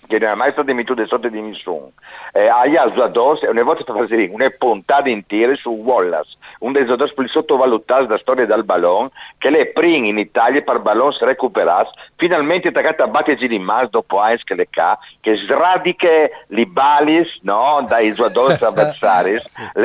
che 0.06 0.18
non 0.18 0.30
è 0.30 0.34
mai 0.34 0.52
stata 0.52 0.70
emittuta 0.70 1.04
sotto 1.06 1.28
di 1.28 1.40
nessuno. 1.40 1.92
Eh, 2.32 2.48
agli 2.48 2.76
Azuados, 2.76 3.42
una 3.42 3.62
volta 3.62 3.84
per 3.84 4.08
fare 4.08 4.28
una 4.30 4.48
puntata 4.56 5.08
intera 5.08 5.54
su 5.56 5.70
Wallace, 5.70 6.36
un 6.60 6.72
dei 6.72 6.84
giocatori 6.84 7.14
più 7.14 7.28
sottovalutati 7.28 8.06
della 8.06 8.18
storia 8.18 8.46
del 8.46 8.64
ballon, 8.64 9.10
che 9.38 9.50
le 9.50 9.72
prima 9.72 10.06
in 10.06 10.18
Italia 10.18 10.62
per 10.62 10.80
ballon 10.80 11.12
si 11.12 11.24
recuperasse, 11.24 11.90
finalmente 12.16 12.68
attaccata 12.68 13.04
a 13.04 13.08
batterci 13.08 13.48
di 13.48 13.58
mas 13.58 13.88
dopo 13.90 14.22
Heinz 14.22 14.42
che 14.44 14.54
le 14.54 14.68
ca, 14.70 14.98
che 15.20 15.36
sradiche 15.36 16.44
li 16.48 16.66
balis, 16.66 17.38
no, 17.42 17.84
dai 17.86 18.12
giocatori 18.14 18.56
avversari, 18.60 19.38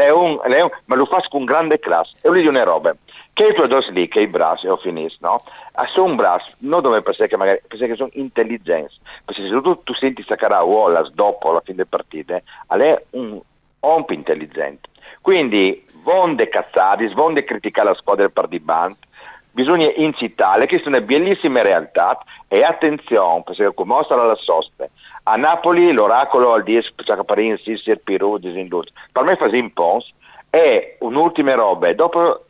ma 0.85 0.95
lo 0.95 1.05
fa 1.05 1.21
con 1.29 1.45
grande 1.45 1.79
classe. 1.79 2.13
E 2.21 2.29
lui 2.29 2.41
di 2.41 2.47
una 2.47 2.63
roba 2.63 2.95
che 3.33 3.47
i 3.47 3.53
prodotti 3.53 3.91
lì, 3.91 4.07
che 4.07 4.21
i 4.21 4.27
brassi, 4.27 4.67
ho 4.67 4.77
finito, 4.77 5.15
no? 5.19 5.41
Sono 5.93 6.15
brassi, 6.15 6.51
non 6.59 6.81
dove 6.81 7.01
pensare 7.01 7.27
che 7.27 7.37
magari, 7.37 7.61
pensare 7.67 7.89
che 7.89 7.97
sono 7.97 8.09
intelligenza, 8.13 8.95
perché 9.25 9.41
se 9.41 9.61
tu, 9.61 9.83
tu 9.83 9.93
senti 9.93 10.21
staccare 10.23 10.63
Wallace 10.63 11.11
dopo 11.13 11.51
la 11.51 11.61
fine 11.61 11.77
delle 11.77 11.89
partite, 11.89 12.43
è 12.67 13.03
un 13.09 14.05
più 14.05 14.15
intelligente. 14.15 14.89
Quindi, 15.21 15.85
vonde 16.03 16.49
cazzati, 16.49 17.07
vonde 17.13 17.43
criticare 17.43 17.89
la 17.89 17.95
squadra 17.95 18.29
per 18.29 18.47
di 18.47 18.59
band, 18.59 18.95
bisogna 19.51 19.91
incitare, 19.95 20.67
questa 20.67 20.85
è 20.85 20.89
una 20.89 21.01
bellissima 21.01 21.61
realtà, 21.61 22.19
e 22.47 22.61
attenzione, 22.61 23.43
perché 23.43 23.73
come 23.73 23.93
mostra 23.93 24.23
la 24.23 24.35
sosta, 24.35 24.87
a 25.23 25.35
Napoli 25.37 25.91
l'oracolo 25.91 26.53
al 26.53 26.63
10, 26.63 26.93
perché 26.93 27.23
per 27.23 27.39
insistere, 27.39 27.97
Pirù, 27.97 28.37
Disindus, 28.37 28.91
per 29.11 29.23
me 29.23 29.35
fa 29.37 29.45
un 29.45 29.73
po', 29.73 30.03
e 30.49 30.97
un'ultima 30.99 31.55
roba, 31.55 31.91
dopo 31.93 32.45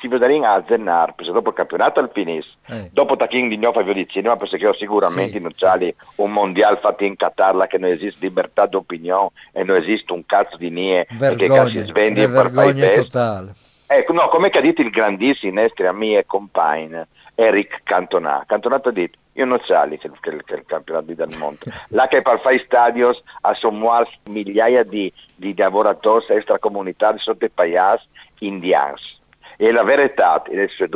si 0.00 0.08
vedranno 0.08 0.46
a 0.46 0.62
Zennar, 0.66 1.14
perché 1.14 1.32
dopo 1.32 1.50
il 1.50 1.54
campionato 1.54 2.00
alpinista, 2.00 2.50
Eh. 2.66 2.90
dopo 2.92 3.16
Tachin 3.16 3.48
di 3.48 3.56
Gnofa 3.56 3.80
e 3.80 3.94
di 3.94 4.08
cinema, 4.08 4.36
perché 4.36 4.56
io 4.56 4.74
sicuramente 4.74 5.32
Sì, 5.32 5.38
non 5.40 5.52
c'è 5.52 5.94
un 6.16 6.32
mondiale 6.32 6.78
fatto 6.78 7.04
in 7.04 7.16
Qatar, 7.16 7.54
là 7.54 7.66
che 7.66 7.78
non 7.78 7.90
esiste 7.90 8.26
libertà 8.26 8.66
d'opinione 8.66 9.30
e 9.52 9.64
non 9.64 9.76
esiste 9.76 10.12
un 10.12 10.24
cazzo 10.26 10.56
di 10.56 10.70
nie 10.70 11.06
e 11.08 11.36
che 11.36 11.66
si 11.68 11.82
svendi 11.86 12.24
una 12.24 12.42
per 12.42 12.50
fare 12.50 12.70
i 12.70 12.94
totale. 12.94 13.54
Ecco, 13.86 14.12
no, 14.12 14.28
come 14.28 14.50
che 14.50 14.58
ha 14.58 14.60
detto 14.60 14.82
il 14.82 14.90
grandissimo 14.90 15.60
nostro 15.60 15.88
amico 15.88 16.18
e 16.18 16.26
compagno 16.26 17.06
Eric 17.34 17.82
Cantona. 17.84 18.44
Cantona 18.46 18.80
ha 18.82 18.90
detto, 18.90 19.18
io 19.32 19.44
non 19.44 19.60
so 19.64 19.74
che, 19.88 19.98
che, 19.98 20.36
che 20.44 20.54
il 20.54 20.64
campionato 20.66 21.06
di 21.06 21.14
del 21.14 21.34
mondo. 21.38 21.60
Là 21.88 22.06
che 22.08 22.20
per 22.20 22.40
fare 22.40 22.62
stadios 22.66 23.22
assomuare 23.42 24.08
migliaia 24.24 24.82
di, 24.82 25.10
di 25.36 25.54
lavoratori 25.56 26.24
extracomunitari 26.28 27.18
sotto 27.18 27.44
i 27.44 27.50
paias 27.50 28.02
indiani. 28.40 29.16
E 29.60 29.72
la 29.72 29.82
verità 29.82 30.40
è 30.42 30.50
che 30.50 30.68
se 30.78 30.88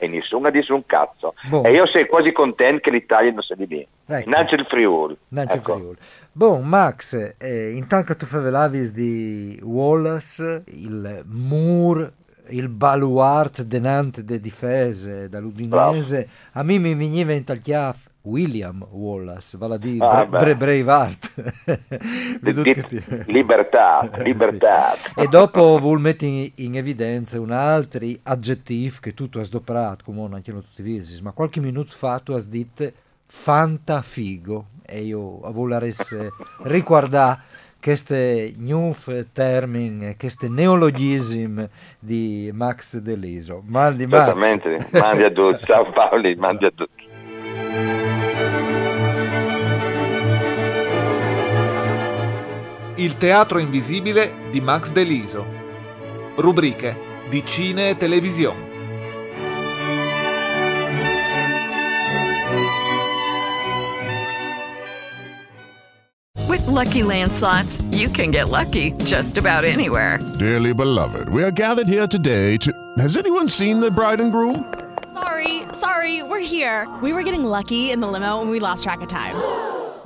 e 0.00 0.08
nessuno 0.08 0.50
dice 0.50 0.72
un 0.72 0.86
cazzo. 0.86 1.34
Boh. 1.48 1.62
E 1.62 1.72
io 1.72 1.86
sono 1.86 2.06
quasi 2.06 2.32
contento 2.32 2.80
che 2.80 2.90
l'Italia 2.90 3.30
non 3.32 3.42
sia 3.42 3.54
di 3.54 3.66
lì. 3.66 3.86
Ecco. 4.06 4.30
Non 4.30 4.46
c'è 4.46 4.54
il 4.54 4.66
Friuli. 4.66 5.16
Nanci 5.28 5.56
Ecco. 5.56 5.74
Friuli. 5.74 5.96
Bon, 6.32 6.66
Max, 6.66 7.34
eh, 7.38 7.70
intanto 7.72 8.16
tu 8.16 8.24
favelavi 8.24 8.92
di 8.92 9.60
Wallace, 9.62 10.62
il 10.68 11.22
mur, 11.26 12.10
il 12.48 12.68
baluart 12.68 13.62
denante 13.62 14.24
de 14.24 14.40
difese 14.40 15.28
dall'Udinese, 15.28 16.28
a 16.52 16.62
me 16.62 16.78
mi 16.78 16.94
veniva 16.94 17.32
in 17.32 17.44
tal 17.44 17.58
chiaf 17.58 18.08
William 18.22 18.86
Wallace, 18.90 19.56
vale 19.56 19.74
a 19.74 19.78
dire 19.78 20.04
Ah. 20.04 20.26
Bra- 20.26 20.54
Braveheart. 20.54 21.32
Di- 22.40 23.22
Libertà, 23.26 24.08
libertà. 24.22 24.94
Sì. 24.94 25.20
E 25.20 25.26
dopo 25.28 25.78
vuol 25.78 26.00
mettere 26.00 26.30
in, 26.30 26.50
in 26.56 26.76
evidenza 26.76 27.40
un 27.40 27.50
altro 27.50 28.06
aggettivo 28.24 28.96
che 29.00 29.14
tu 29.14 29.28
hai 29.34 29.44
sdoprato, 29.44 30.04
come 30.04 30.28
anche 30.34 30.52
non 30.52 30.60
tutti 30.62 30.80
i 30.80 30.84
visi, 30.84 31.20
ma 31.22 31.32
qualche 31.32 31.60
minuto 31.60 31.92
fa 31.92 32.18
tu 32.18 32.32
hai 32.32 32.44
detto 32.48 32.92
fantafigo 33.26 34.66
e 34.84 35.02
io 35.02 35.38
volevo 35.52 35.86
ricordare 36.64 37.40
queste 37.80 38.52
new 38.58 38.94
termini, 39.32 40.14
queste 40.18 40.48
neologismi 40.48 41.66
di 41.98 42.50
Max 42.52 42.98
Deliso. 42.98 43.62
Mal 43.64 43.94
di 43.94 44.06
Max. 44.06 44.26
Certamente, 44.26 44.86
mandi 44.98 45.22
a 45.22 45.30
tutti. 45.30 45.64
Ciao 45.64 45.90
Paoli, 45.90 46.34
mandi 46.34 46.66
a 46.66 46.70
tutti. 46.74 46.99
Il 53.00 53.16
teatro 53.16 53.58
invisibile 53.58 54.50
di 54.50 54.60
Max 54.60 54.92
Deliso. 54.92 55.46
Rubriche 56.36 57.24
di 57.30 57.42
cine 57.46 57.88
e 57.88 57.96
televisione. 57.96 58.68
With 66.46 66.66
Lucky 66.66 67.02
Land 67.02 67.32
slots, 67.32 67.80
you 67.90 68.10
can 68.10 68.30
get 68.30 68.50
lucky 68.50 68.92
just 69.04 69.38
about 69.38 69.64
anywhere. 69.64 70.18
Dearly 70.38 70.74
beloved, 70.74 71.30
we 71.30 71.42
are 71.42 71.50
gathered 71.50 71.88
here 71.88 72.06
today 72.06 72.58
to. 72.58 72.70
Has 72.98 73.16
anyone 73.16 73.48
seen 73.48 73.80
the 73.80 73.90
bride 73.90 74.20
and 74.20 74.30
groom? 74.30 74.70
Sorry, 75.14 75.62
sorry, 75.72 76.22
we're 76.22 76.38
here. 76.44 76.86
We 77.00 77.14
were 77.14 77.22
getting 77.22 77.44
lucky 77.44 77.92
in 77.92 78.00
the 78.00 78.08
limo 78.08 78.42
and 78.42 78.50
we 78.50 78.60
lost 78.60 78.84
track 78.84 79.00
of 79.00 79.08
time. 79.08 79.69